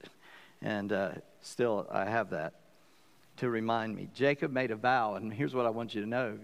And 0.60 0.92
uh, 0.92 1.12
still, 1.40 1.86
I 1.88 2.04
have 2.06 2.30
that 2.30 2.54
to 3.36 3.48
remind 3.48 3.94
me. 3.94 4.08
Jacob 4.12 4.50
made 4.50 4.72
a 4.72 4.76
vow, 4.76 5.14
and 5.14 5.32
here's 5.32 5.54
what 5.54 5.66
I 5.66 5.70
want 5.70 5.94
you 5.94 6.00
to 6.02 6.08
know 6.08 6.38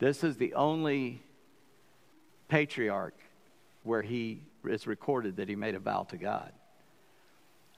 this 0.00 0.24
is 0.24 0.36
the 0.36 0.54
only 0.54 1.22
patriarch 2.48 3.14
where 3.84 4.02
he 4.02 4.40
is 4.64 4.88
recorded 4.88 5.36
that 5.36 5.48
he 5.48 5.54
made 5.54 5.76
a 5.76 5.78
vow 5.78 6.02
to 6.10 6.16
God. 6.16 6.52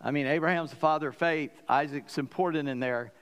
I 0.01 0.11
mean, 0.11 0.27
Abraham's 0.27 0.71
the 0.71 0.77
father 0.77 1.09
of 1.09 1.17
faith, 1.17 1.51
Isaac's 1.69 2.17
important 2.17 2.67
in 2.67 2.81
there, 2.81 3.13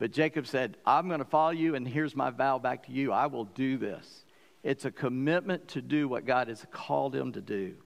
but 0.00 0.10
Jacob 0.10 0.48
said, 0.48 0.76
I'm 0.84 1.06
going 1.06 1.20
to 1.20 1.24
follow 1.24 1.52
you, 1.52 1.76
and 1.76 1.86
here's 1.86 2.16
my 2.16 2.30
vow 2.30 2.58
back 2.58 2.86
to 2.86 2.92
you. 2.92 3.12
I 3.12 3.26
will 3.26 3.44
do 3.44 3.78
this. 3.78 4.24
It's 4.64 4.84
a 4.84 4.90
commitment 4.90 5.68
to 5.68 5.80
do 5.80 6.08
what 6.08 6.26
God 6.26 6.48
has 6.48 6.66
called 6.72 7.14
him 7.14 7.30
to 7.32 7.40
do. 7.40 7.76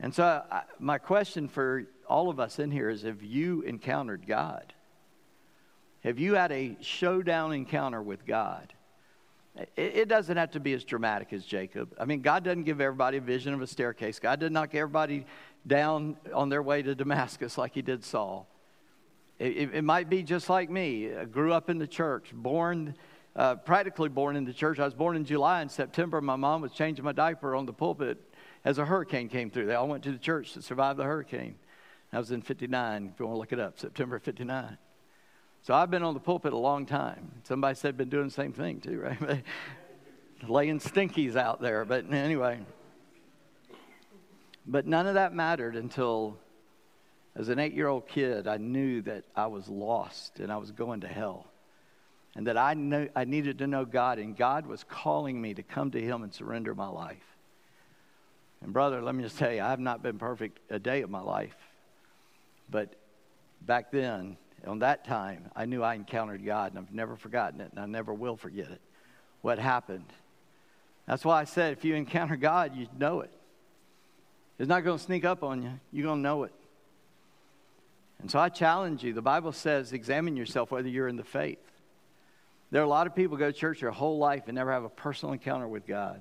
And 0.00 0.14
so, 0.14 0.42
I, 0.50 0.62
my 0.78 0.98
question 0.98 1.48
for 1.48 1.84
all 2.08 2.30
of 2.30 2.38
us 2.38 2.58
in 2.58 2.70
here 2.70 2.88
is 2.88 3.02
Have 3.02 3.22
you 3.22 3.62
encountered 3.62 4.26
God? 4.26 4.72
Have 6.04 6.18
you 6.18 6.34
had 6.34 6.52
a 6.52 6.76
showdown 6.80 7.52
encounter 7.52 8.00
with 8.00 8.24
God? 8.24 8.72
It, 9.56 9.70
it 9.76 10.08
doesn't 10.08 10.36
have 10.36 10.52
to 10.52 10.60
be 10.60 10.72
as 10.72 10.84
dramatic 10.84 11.32
as 11.32 11.44
Jacob. 11.44 11.94
I 11.98 12.04
mean, 12.04 12.20
God 12.20 12.44
doesn't 12.44 12.62
give 12.62 12.80
everybody 12.80 13.16
a 13.16 13.20
vision 13.20 13.52
of 13.52 13.60
a 13.60 13.66
staircase. 13.66 14.20
God 14.20 14.38
didn't 14.38 14.52
knock 14.52 14.74
everybody 14.74 15.26
down 15.66 16.16
on 16.32 16.48
their 16.48 16.62
way 16.62 16.82
to 16.82 16.94
Damascus 16.94 17.58
like 17.58 17.74
he 17.74 17.82
did 17.82 18.04
Saul. 18.04 18.48
It, 19.38 19.74
it, 19.74 19.84
might 19.84 20.08
be 20.08 20.22
just 20.22 20.48
like 20.48 20.68
me. 20.68 21.14
I 21.14 21.24
grew 21.24 21.52
up 21.52 21.70
in 21.70 21.78
the 21.78 21.86
church, 21.86 22.32
born, 22.32 22.96
uh, 23.36 23.54
practically 23.56 24.08
born 24.08 24.34
in 24.34 24.44
the 24.44 24.52
church. 24.52 24.80
I 24.80 24.84
was 24.84 24.94
born 24.94 25.14
in 25.14 25.24
July. 25.24 25.62
In 25.62 25.68
September, 25.68 26.20
my 26.20 26.34
mom 26.34 26.60
was 26.60 26.72
changing 26.72 27.04
my 27.04 27.12
diaper 27.12 27.54
on 27.54 27.64
the 27.64 27.72
pulpit 27.72 28.18
as 28.64 28.78
a 28.78 28.84
hurricane 28.84 29.28
came 29.28 29.50
through. 29.50 29.66
They 29.66 29.74
all 29.74 29.88
went 29.88 30.04
to 30.04 30.12
the 30.12 30.18
church 30.18 30.52
to 30.52 30.62
survive 30.62 30.96
the 30.96 31.04
hurricane. 31.04 31.56
I 32.12 32.18
was 32.18 32.30
in 32.30 32.42
59, 32.42 33.12
if 33.12 33.20
you 33.20 33.26
want 33.26 33.36
to 33.36 33.38
look 33.38 33.52
it 33.52 33.60
up, 33.60 33.78
September 33.78 34.18
59. 34.18 34.78
So 35.62 35.74
I've 35.74 35.90
been 35.90 36.02
on 36.02 36.14
the 36.14 36.20
pulpit 36.20 36.52
a 36.52 36.58
long 36.58 36.86
time. 36.86 37.32
Somebody 37.44 37.74
said 37.74 37.96
been 37.96 38.08
doing 38.08 38.26
the 38.26 38.30
same 38.30 38.52
thing 38.52 38.80
too, 38.80 39.00
right? 39.20 39.44
Laying 40.46 40.78
stinkies 40.80 41.36
out 41.36 41.60
there. 41.60 41.84
But 41.84 42.12
anyway. 42.12 42.60
But 44.66 44.86
none 44.86 45.06
of 45.06 45.14
that 45.14 45.34
mattered 45.34 45.76
until 45.76 46.38
as 47.34 47.48
an 47.48 47.58
eight 47.58 47.72
year 47.72 47.88
old 47.88 48.08
kid, 48.08 48.48
I 48.48 48.56
knew 48.56 49.02
that 49.02 49.24
I 49.34 49.46
was 49.46 49.68
lost 49.68 50.40
and 50.40 50.50
I 50.50 50.56
was 50.56 50.72
going 50.72 51.00
to 51.02 51.08
hell. 51.08 51.46
And 52.34 52.46
that 52.46 52.58
I, 52.58 52.74
knew, 52.74 53.08
I 53.16 53.24
needed 53.24 53.58
to 53.58 53.66
know 53.66 53.84
God, 53.84 54.18
and 54.18 54.36
God 54.36 54.66
was 54.66 54.84
calling 54.84 55.40
me 55.40 55.54
to 55.54 55.62
come 55.62 55.90
to 55.92 56.00
Him 56.00 56.22
and 56.22 56.32
surrender 56.32 56.74
my 56.74 56.86
life. 56.86 57.16
And, 58.62 58.72
brother, 58.72 59.02
let 59.02 59.14
me 59.14 59.22
just 59.22 59.38
tell 59.38 59.52
you, 59.52 59.62
I 59.62 59.70
have 59.70 59.80
not 59.80 60.02
been 60.02 60.18
perfect 60.18 60.58
a 60.70 60.78
day 60.78 61.02
of 61.02 61.10
my 61.10 61.20
life. 61.20 61.56
But 62.70 62.94
back 63.62 63.90
then, 63.90 64.36
on 64.66 64.80
that 64.80 65.04
time, 65.06 65.50
I 65.54 65.64
knew 65.64 65.82
I 65.82 65.94
encountered 65.94 66.44
God, 66.44 66.72
and 66.72 66.78
I've 66.78 66.92
never 66.92 67.16
forgotten 67.16 67.60
it, 67.60 67.70
and 67.70 67.80
I 67.80 67.86
never 67.86 68.12
will 68.12 68.36
forget 68.36 68.70
it. 68.70 68.80
What 69.42 69.58
happened? 69.58 70.12
That's 71.06 71.24
why 71.24 71.40
I 71.40 71.44
said 71.44 71.72
if 71.72 71.84
you 71.84 71.94
encounter 71.94 72.36
God, 72.36 72.76
you 72.76 72.88
know 72.98 73.20
it. 73.20 73.30
It's 74.58 74.68
not 74.68 74.82
going 74.82 74.98
to 74.98 75.04
sneak 75.04 75.24
up 75.24 75.44
on 75.44 75.62
you, 75.62 75.70
you're 75.92 76.04
going 76.04 76.18
to 76.18 76.22
know 76.22 76.42
it. 76.42 76.52
And 78.20 78.28
so 78.28 78.40
I 78.40 78.48
challenge 78.48 79.04
you. 79.04 79.12
The 79.12 79.22
Bible 79.22 79.52
says, 79.52 79.92
examine 79.92 80.36
yourself 80.36 80.72
whether 80.72 80.88
you're 80.88 81.06
in 81.06 81.16
the 81.16 81.24
faith. 81.24 81.60
There 82.70 82.82
are 82.82 82.84
a 82.84 82.88
lot 82.88 83.06
of 83.06 83.14
people 83.14 83.36
go 83.36 83.50
to 83.50 83.56
church 83.56 83.80
their 83.80 83.92
whole 83.92 84.18
life 84.18 84.44
and 84.46 84.56
never 84.56 84.72
have 84.72 84.84
a 84.84 84.88
personal 84.88 85.32
encounter 85.32 85.68
with 85.68 85.86
God. 85.86 86.20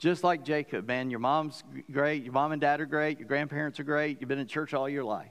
Just 0.00 0.24
like 0.24 0.44
Jacob, 0.44 0.88
man, 0.88 1.10
your 1.10 1.20
mom's 1.20 1.62
great, 1.92 2.24
your 2.24 2.32
mom 2.32 2.52
and 2.52 2.60
dad 2.60 2.80
are 2.80 2.86
great, 2.86 3.18
your 3.18 3.28
grandparents 3.28 3.78
are 3.78 3.84
great, 3.84 4.18
you've 4.18 4.28
been 4.28 4.38
in 4.38 4.46
church 4.46 4.72
all 4.72 4.88
your 4.88 5.04
life. 5.04 5.30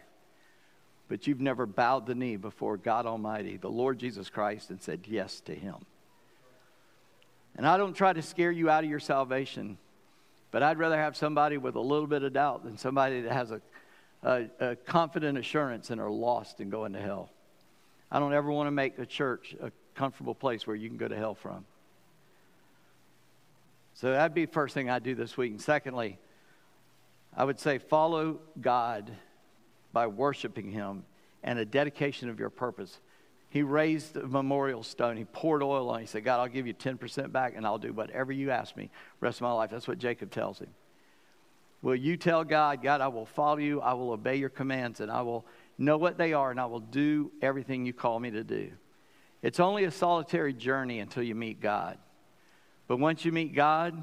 but 1.09 1.25
you've 1.25 1.41
never 1.41 1.65
bowed 1.65 2.05
the 2.05 2.13
knee 2.13 2.37
before 2.37 2.77
God 2.77 3.07
Almighty, 3.07 3.57
the 3.57 3.67
Lord 3.67 3.97
Jesus 3.97 4.29
Christ, 4.29 4.69
and 4.69 4.79
said 4.79 5.01
yes 5.07 5.41
to 5.41 5.55
Him. 5.55 5.75
And 7.57 7.65
I 7.67 7.77
don't 7.77 7.95
try 7.95 8.13
to 8.13 8.21
scare 8.21 8.51
you 8.51 8.69
out 8.69 8.83
of 8.83 8.89
your 8.89 8.99
salvation, 8.99 9.79
but 10.51 10.61
I'd 10.61 10.77
rather 10.77 10.97
have 10.97 11.17
somebody 11.17 11.57
with 11.57 11.75
a 11.75 11.81
little 11.81 12.05
bit 12.05 12.21
of 12.21 12.31
doubt 12.33 12.63
than 12.63 12.77
somebody 12.77 13.21
that 13.21 13.31
has 13.33 13.49
a, 13.51 13.61
a, 14.21 14.45
a 14.59 14.75
confident 14.75 15.37
assurance 15.39 15.89
and 15.89 15.99
are 15.99 16.11
lost 16.11 16.59
and 16.59 16.69
going 16.69 16.93
to 16.93 17.01
hell. 17.01 17.31
I 18.11 18.19
don't 18.19 18.33
ever 18.33 18.51
want 18.51 18.67
to 18.67 18.71
make 18.71 18.99
a 18.99 19.05
church 19.05 19.55
a 19.59 19.71
comfortable 19.95 20.35
place 20.35 20.67
where 20.67 20.75
you 20.75 20.89
can 20.89 20.97
go 20.97 21.07
to 21.07 21.15
hell 21.15 21.35
from. 21.35 21.65
So 23.99 24.13
that'd 24.13 24.33
be 24.33 24.45
the 24.45 24.51
first 24.53 24.73
thing 24.73 24.89
I'd 24.89 25.03
do 25.03 25.13
this 25.13 25.35
week. 25.35 25.51
And 25.51 25.61
secondly, 25.61 26.19
I 27.35 27.43
would 27.43 27.59
say 27.59 27.79
follow 27.79 28.39
God 28.61 29.11
by 29.91 30.07
worshiping 30.07 30.71
Him 30.71 31.03
and 31.43 31.59
a 31.59 31.65
dedication 31.65 32.29
of 32.29 32.39
your 32.39 32.49
purpose. 32.49 32.97
He 33.49 33.61
raised 33.61 34.15
a 34.15 34.25
memorial 34.25 34.83
stone. 34.83 35.17
He 35.17 35.25
poured 35.25 35.61
oil 35.61 35.89
on 35.89 35.97
it. 35.97 36.01
He 36.03 36.07
said, 36.07 36.23
God, 36.23 36.39
I'll 36.39 36.47
give 36.47 36.65
you 36.65 36.73
10% 36.73 37.33
back 37.33 37.55
and 37.57 37.65
I'll 37.65 37.77
do 37.77 37.91
whatever 37.91 38.31
you 38.31 38.51
ask 38.51 38.77
me 38.77 38.89
rest 39.19 39.39
of 39.39 39.41
my 39.41 39.51
life. 39.51 39.69
That's 39.69 39.87
what 39.87 39.97
Jacob 39.97 40.31
tells 40.31 40.59
him. 40.59 40.69
Will 41.81 41.95
you 41.95 42.15
tell 42.15 42.45
God, 42.45 42.81
God, 42.81 43.01
I 43.01 43.09
will 43.09 43.25
follow 43.25 43.57
you, 43.57 43.81
I 43.81 43.95
will 43.95 44.11
obey 44.11 44.37
your 44.37 44.47
commands, 44.47 45.01
and 45.01 45.11
I 45.11 45.23
will 45.23 45.45
know 45.77 45.97
what 45.97 46.17
they 46.17 46.31
are, 46.31 46.51
and 46.51 46.59
I 46.59 46.67
will 46.67 46.79
do 46.79 47.33
everything 47.41 47.85
you 47.85 47.91
call 47.91 48.17
me 48.17 48.31
to 48.31 48.45
do? 48.45 48.71
It's 49.41 49.59
only 49.59 49.83
a 49.83 49.91
solitary 49.91 50.53
journey 50.53 50.99
until 50.99 51.23
you 51.23 51.35
meet 51.35 51.59
God. 51.59 51.97
But 52.89 52.97
once 52.97 53.23
you 53.23 53.31
meet 53.31 53.53
God, 53.53 54.01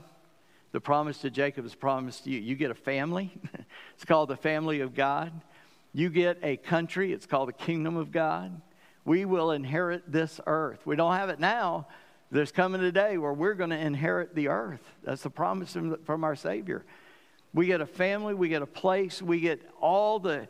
the 0.71 0.81
promise 0.81 1.19
to 1.19 1.29
Jacob 1.31 1.67
is 1.67 1.75
promised 1.75 2.23
to 2.23 2.31
you. 2.31 2.39
You 2.39 2.55
get 2.55 2.71
a 2.71 2.75
family, 2.75 3.33
it's 3.95 4.05
called 4.05 4.31
the 4.31 4.37
family 4.37 4.81
of 4.81 4.95
God. 4.95 5.33
You 5.93 6.09
get 6.09 6.39
a 6.43 6.57
country, 6.57 7.13
it's 7.13 7.27
called 7.27 7.49
the 7.49 7.53
kingdom 7.53 7.97
of 7.97 8.13
God. 8.13 8.61
We 9.05 9.25
will 9.25 9.51
inherit 9.51 10.13
this 10.13 10.41
earth. 10.47 10.87
We 10.87 10.95
don't 10.95 11.17
have 11.17 11.31
it 11.31 11.41
now. 11.41 11.89
There's 12.31 12.53
coming 12.53 12.81
a 12.81 12.93
day 12.93 13.19
where 13.19 13.33
we're 13.33 13.55
going 13.55 13.71
to 13.71 13.79
inherit 13.79 14.37
the 14.37 14.49
earth. 14.49 14.83
That's 15.03 15.23
the 15.23 15.31
promise 15.31 15.77
from, 16.05 16.23
our 16.23 16.37
Savior. 16.37 16.85
We 17.53 17.67
get 17.67 17.81
a 17.81 17.87
family, 17.87 18.35
we 18.35 18.49
get 18.49 18.63
a 18.63 18.67
place, 18.67 19.21
we 19.21 19.41
get 19.41 19.69
all 19.81 20.21
the 20.21 20.47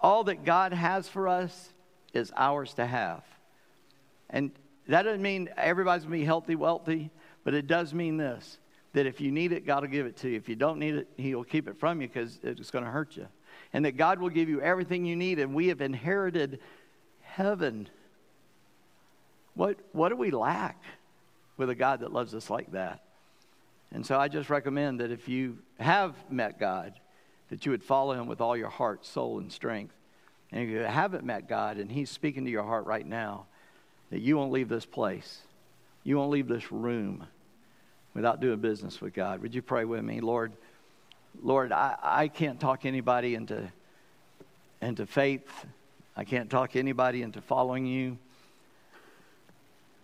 all 0.00 0.24
that 0.24 0.44
God 0.44 0.74
has 0.74 1.08
for 1.08 1.28
us 1.28 1.72
is 2.12 2.30
ours 2.36 2.74
to 2.74 2.84
have. 2.84 3.24
And 4.28 4.50
that 4.86 5.02
doesn't 5.04 5.22
mean 5.22 5.48
everybody's 5.56 6.02
going 6.02 6.12
to 6.12 6.18
be 6.18 6.26
healthy, 6.26 6.56
wealthy, 6.56 7.10
but 7.44 7.54
it 7.54 7.66
does 7.66 7.94
mean 7.94 8.16
this 8.16 8.58
that 8.92 9.06
if 9.06 9.20
you 9.20 9.32
need 9.32 9.50
it, 9.50 9.66
God 9.66 9.82
will 9.82 9.90
give 9.90 10.06
it 10.06 10.16
to 10.18 10.28
you. 10.28 10.36
If 10.36 10.48
you 10.48 10.54
don't 10.54 10.78
need 10.78 10.94
it, 10.94 11.08
He'll 11.16 11.42
keep 11.42 11.66
it 11.66 11.76
from 11.76 12.00
you 12.00 12.06
because 12.06 12.38
it's 12.44 12.70
going 12.70 12.84
to 12.84 12.90
hurt 12.90 13.16
you 13.16 13.26
and 13.74 13.84
that 13.84 13.96
God 13.96 14.20
will 14.20 14.30
give 14.30 14.48
you 14.48 14.60
everything 14.60 15.04
you 15.04 15.16
need, 15.16 15.40
and 15.40 15.52
we 15.52 15.68
have 15.68 15.80
inherited 15.80 16.60
heaven. 17.22 17.88
What, 19.54 19.78
what 19.92 20.10
do 20.10 20.16
we 20.16 20.30
lack 20.30 20.80
with 21.56 21.68
a 21.68 21.74
God 21.74 22.00
that 22.00 22.12
loves 22.12 22.34
us 22.34 22.48
like 22.48 22.70
that? 22.72 23.02
And 23.92 24.06
so 24.06 24.18
I 24.18 24.28
just 24.28 24.48
recommend 24.48 25.00
that 25.00 25.10
if 25.10 25.28
you 25.28 25.58
have 25.80 26.14
met 26.30 26.58
God, 26.58 26.94
that 27.50 27.66
you 27.66 27.72
would 27.72 27.82
follow 27.82 28.14
him 28.14 28.26
with 28.26 28.40
all 28.40 28.56
your 28.56 28.68
heart, 28.68 29.04
soul, 29.04 29.38
and 29.38 29.52
strength. 29.52 29.94
And 30.52 30.62
if 30.62 30.68
you 30.68 30.78
haven't 30.78 31.24
met 31.24 31.48
God 31.48 31.76
and 31.76 31.90
he's 31.90 32.10
speaking 32.10 32.44
to 32.44 32.50
your 32.50 32.62
heart 32.62 32.86
right 32.86 33.06
now, 33.06 33.46
that 34.10 34.20
you 34.20 34.36
won't 34.36 34.52
leave 34.52 34.68
this 34.68 34.86
place. 34.86 35.40
You 36.04 36.16
won't 36.16 36.30
leave 36.30 36.46
this 36.46 36.70
room 36.70 37.26
without 38.14 38.40
doing 38.40 38.60
business 38.60 39.00
with 39.00 39.12
God. 39.12 39.42
Would 39.42 39.54
you 39.54 39.62
pray 39.62 39.84
with 39.84 40.02
me? 40.02 40.20
Lord, 40.20 40.52
Lord, 41.42 41.72
I, 41.72 41.96
I 42.02 42.28
can't 42.28 42.60
talk 42.60 42.86
anybody 42.86 43.34
into, 43.34 43.70
into 44.80 45.04
faith. 45.06 45.66
I 46.16 46.24
can't 46.24 46.48
talk 46.48 46.76
anybody 46.76 47.22
into 47.22 47.40
following 47.40 47.86
you. 47.86 48.18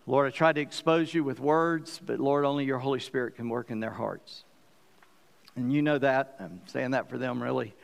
Lord, 0.06 0.26
I 0.26 0.30
tried 0.30 0.56
to 0.56 0.60
expose 0.60 1.14
you 1.14 1.22
with 1.22 1.38
words, 1.38 2.00
but 2.04 2.18
Lord, 2.18 2.44
only 2.44 2.64
your 2.64 2.78
Holy 2.78 2.98
Spirit 2.98 3.36
can 3.36 3.48
work 3.48 3.70
in 3.70 3.78
their 3.78 3.92
hearts. 3.92 4.42
And 5.54 5.72
you 5.72 5.82
know 5.82 5.98
that. 5.98 6.36
I'm 6.40 6.60
saying 6.66 6.92
that 6.92 7.08
for 7.08 7.16
them, 7.16 7.40
really. 7.40 7.74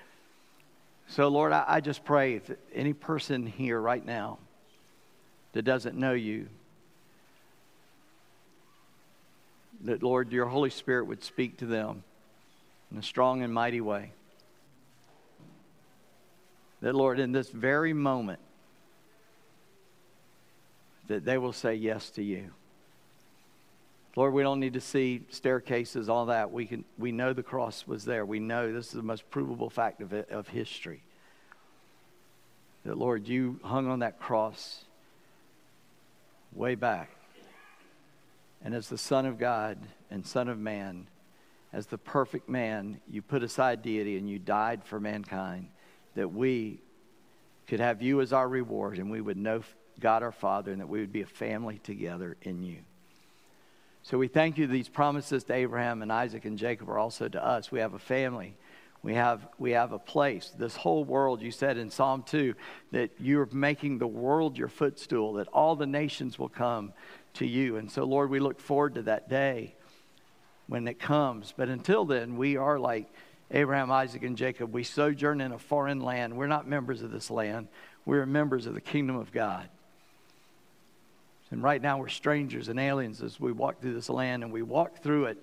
So, 1.08 1.28
Lord, 1.28 1.52
I, 1.52 1.64
I 1.68 1.80
just 1.80 2.04
pray 2.04 2.34
if 2.34 2.50
any 2.74 2.92
person 2.92 3.46
here 3.46 3.80
right 3.80 4.04
now 4.04 4.38
that 5.52 5.62
doesn't 5.62 5.96
know 5.96 6.14
you, 6.14 6.48
that, 9.84 10.02
Lord, 10.02 10.32
your 10.32 10.46
Holy 10.46 10.70
Spirit 10.70 11.06
would 11.06 11.22
speak 11.22 11.58
to 11.58 11.66
them 11.66 12.02
in 12.90 12.98
a 12.98 13.02
strong 13.02 13.42
and 13.42 13.52
mighty 13.52 13.80
way. 13.80 14.12
That, 16.80 16.94
Lord, 16.94 17.18
in 17.18 17.32
this 17.32 17.50
very 17.50 17.92
moment, 17.92 18.40
that 21.08 21.24
they 21.24 21.38
will 21.38 21.52
say 21.52 21.74
yes 21.74 22.10
to 22.10 22.22
you. 22.22 22.50
Lord, 24.16 24.32
we 24.32 24.42
don't 24.42 24.60
need 24.60 24.72
to 24.74 24.80
see 24.80 25.22
staircases, 25.28 26.08
all 26.08 26.26
that. 26.26 26.50
We, 26.50 26.64
can, 26.64 26.84
we 26.96 27.12
know 27.12 27.32
the 27.32 27.42
cross 27.42 27.86
was 27.86 28.04
there. 28.04 28.24
We 28.24 28.40
know 28.40 28.72
this 28.72 28.86
is 28.86 28.92
the 28.92 29.02
most 29.02 29.28
provable 29.30 29.68
fact 29.68 30.00
of, 30.00 30.14
it, 30.14 30.30
of 30.30 30.48
history. 30.48 31.02
That, 32.84 32.96
Lord, 32.96 33.28
you 33.28 33.60
hung 33.62 33.88
on 33.88 33.98
that 33.98 34.18
cross 34.18 34.84
way 36.54 36.76
back. 36.76 37.15
And 38.62 38.74
as 38.74 38.88
the 38.88 38.98
Son 38.98 39.26
of 39.26 39.38
God 39.38 39.78
and 40.10 40.26
Son 40.26 40.48
of 40.48 40.58
Man, 40.58 41.08
as 41.72 41.86
the 41.86 41.98
perfect 41.98 42.48
man, 42.48 43.00
you 43.08 43.22
put 43.22 43.42
aside 43.42 43.82
deity 43.82 44.16
and 44.16 44.28
you 44.28 44.38
died 44.38 44.84
for 44.84 44.98
mankind 44.98 45.68
that 46.14 46.32
we 46.32 46.80
could 47.66 47.80
have 47.80 48.00
you 48.00 48.20
as 48.20 48.32
our 48.32 48.48
reward 48.48 48.98
and 48.98 49.10
we 49.10 49.20
would 49.20 49.36
know 49.36 49.62
God 50.00 50.22
our 50.22 50.32
Father 50.32 50.72
and 50.72 50.80
that 50.80 50.88
we 50.88 51.00
would 51.00 51.12
be 51.12 51.22
a 51.22 51.26
family 51.26 51.78
together 51.78 52.36
in 52.42 52.62
you. 52.62 52.78
So 54.02 54.18
we 54.18 54.28
thank 54.28 54.56
you 54.56 54.66
these 54.66 54.88
promises 54.88 55.44
to 55.44 55.54
Abraham 55.54 56.00
and 56.00 56.12
Isaac 56.12 56.44
and 56.44 56.56
Jacob 56.56 56.88
are 56.88 56.98
also 56.98 57.28
to 57.28 57.44
us. 57.44 57.72
We 57.72 57.80
have 57.80 57.94
a 57.94 57.98
family. 57.98 58.56
We 59.02 59.14
have, 59.14 59.46
we 59.58 59.72
have 59.72 59.92
a 59.92 59.98
place. 59.98 60.52
This 60.56 60.76
whole 60.76 61.04
world, 61.04 61.42
you 61.42 61.50
said 61.50 61.76
in 61.76 61.90
Psalm 61.90 62.22
2, 62.22 62.54
that 62.92 63.10
you're 63.18 63.48
making 63.52 63.98
the 63.98 64.06
world 64.06 64.56
your 64.56 64.68
footstool, 64.68 65.34
that 65.34 65.48
all 65.48 65.76
the 65.76 65.86
nations 65.86 66.38
will 66.38 66.48
come 66.48 66.92
to 67.37 67.46
you. 67.46 67.77
And 67.77 67.90
so, 67.90 68.05
Lord, 68.05 68.31
we 68.31 68.40
look 68.40 68.61
forward 68.61 68.94
to 68.94 69.03
that 69.03 69.29
day 69.29 69.75
when 70.66 70.87
it 70.88 70.99
comes. 70.99 71.53
But 71.57 71.68
until 71.68 72.05
then, 72.05 72.37
we 72.37 72.57
are 72.57 72.79
like 72.79 73.09
Abraham, 73.51 73.90
Isaac, 73.90 74.22
and 74.22 74.37
Jacob. 74.37 74.72
We 74.72 74.85
sojourn 74.85 75.40
in 75.40 75.53
a 75.53 75.59
foreign 75.59 76.01
land. 76.01 76.37
We're 76.37 76.46
not 76.46 76.66
members 76.66 77.03
of 77.03 77.11
this 77.11 77.31
land, 77.31 77.68
we're 78.05 78.27
members 78.27 78.66
of 78.66 78.75
the 78.75 78.81
kingdom 78.81 79.16
of 79.16 79.33
God. 79.33 79.68
And 81.51 81.62
right 81.62 81.81
now, 81.81 81.99
we're 81.99 82.09
strangers 82.09 82.68
and 82.68 82.81
aliens 82.81 83.22
as 83.22 83.38
we 83.38 83.53
walk 83.53 83.81
through 83.81 83.94
this 83.94 84.11
land, 84.11 84.42
and 84.42 84.53
we 84.53 84.62
walk 84.62 85.01
through 85.03 85.27
it 85.27 85.38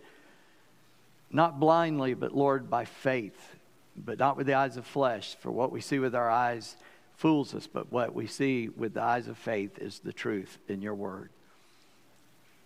not 1.32 1.60
blindly, 1.60 2.14
but 2.14 2.36
Lord, 2.36 2.70
by 2.70 2.86
faith, 2.86 3.56
but 3.98 4.20
not 4.20 4.38
with 4.38 4.48
the 4.48 4.54
eyes 4.54 4.78
of 4.78 4.86
flesh. 4.86 5.36
For 5.40 5.50
what 5.50 5.72
we 5.72 5.82
see 5.82 5.98
with 5.98 6.14
our 6.14 6.30
eyes 6.30 6.76
fools 7.16 7.56
us, 7.56 7.68
but 7.68 7.92
what 7.92 8.14
we 8.14 8.28
see 8.28 8.70
with 8.70 8.94
the 8.94 9.02
eyes 9.02 9.28
of 9.28 9.38
faith 9.38 9.80
is 9.80 10.00
the 10.00 10.14
truth 10.14 10.60
in 10.68 10.82
your 10.82 10.94
word. 10.94 11.30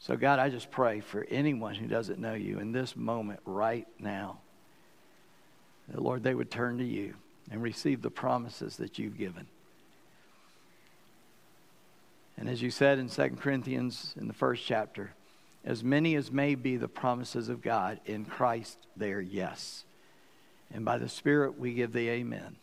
So, 0.07 0.15
God, 0.15 0.39
I 0.39 0.47
just 0.47 0.71
pray 0.71 1.01
for 1.01 1.27
anyone 1.29 1.75
who 1.75 1.85
doesn't 1.85 2.17
know 2.17 2.33
you 2.33 2.59
in 2.59 2.71
this 2.71 2.95
moment 2.95 3.41
right 3.43 3.85
now 3.99 4.37
that, 5.89 6.01
Lord, 6.01 6.23
they 6.23 6.33
would 6.33 6.49
turn 6.49 6.77
to 6.77 6.85
you 6.85 7.13
and 7.51 7.61
receive 7.61 8.01
the 8.01 8.09
promises 8.09 8.77
that 8.77 8.97
you've 8.97 9.17
given. 9.17 9.47
And 12.37 12.47
as 12.47 12.61
you 12.61 12.71
said 12.71 12.99
in 12.99 13.09
2 13.09 13.31
Corinthians 13.31 14.13
in 14.17 14.29
the 14.29 14.33
first 14.33 14.63
chapter, 14.65 15.11
as 15.65 15.83
many 15.83 16.15
as 16.15 16.31
may 16.31 16.55
be 16.55 16.77
the 16.77 16.87
promises 16.87 17.49
of 17.49 17.61
God 17.61 17.99
in 18.05 18.23
Christ, 18.23 18.77
they 18.95 19.11
are 19.11 19.19
yes. 19.19 19.83
And 20.73 20.85
by 20.85 20.99
the 20.99 21.09
Spirit, 21.09 21.59
we 21.59 21.73
give 21.73 21.91
the 21.91 22.07
amen. 22.07 22.55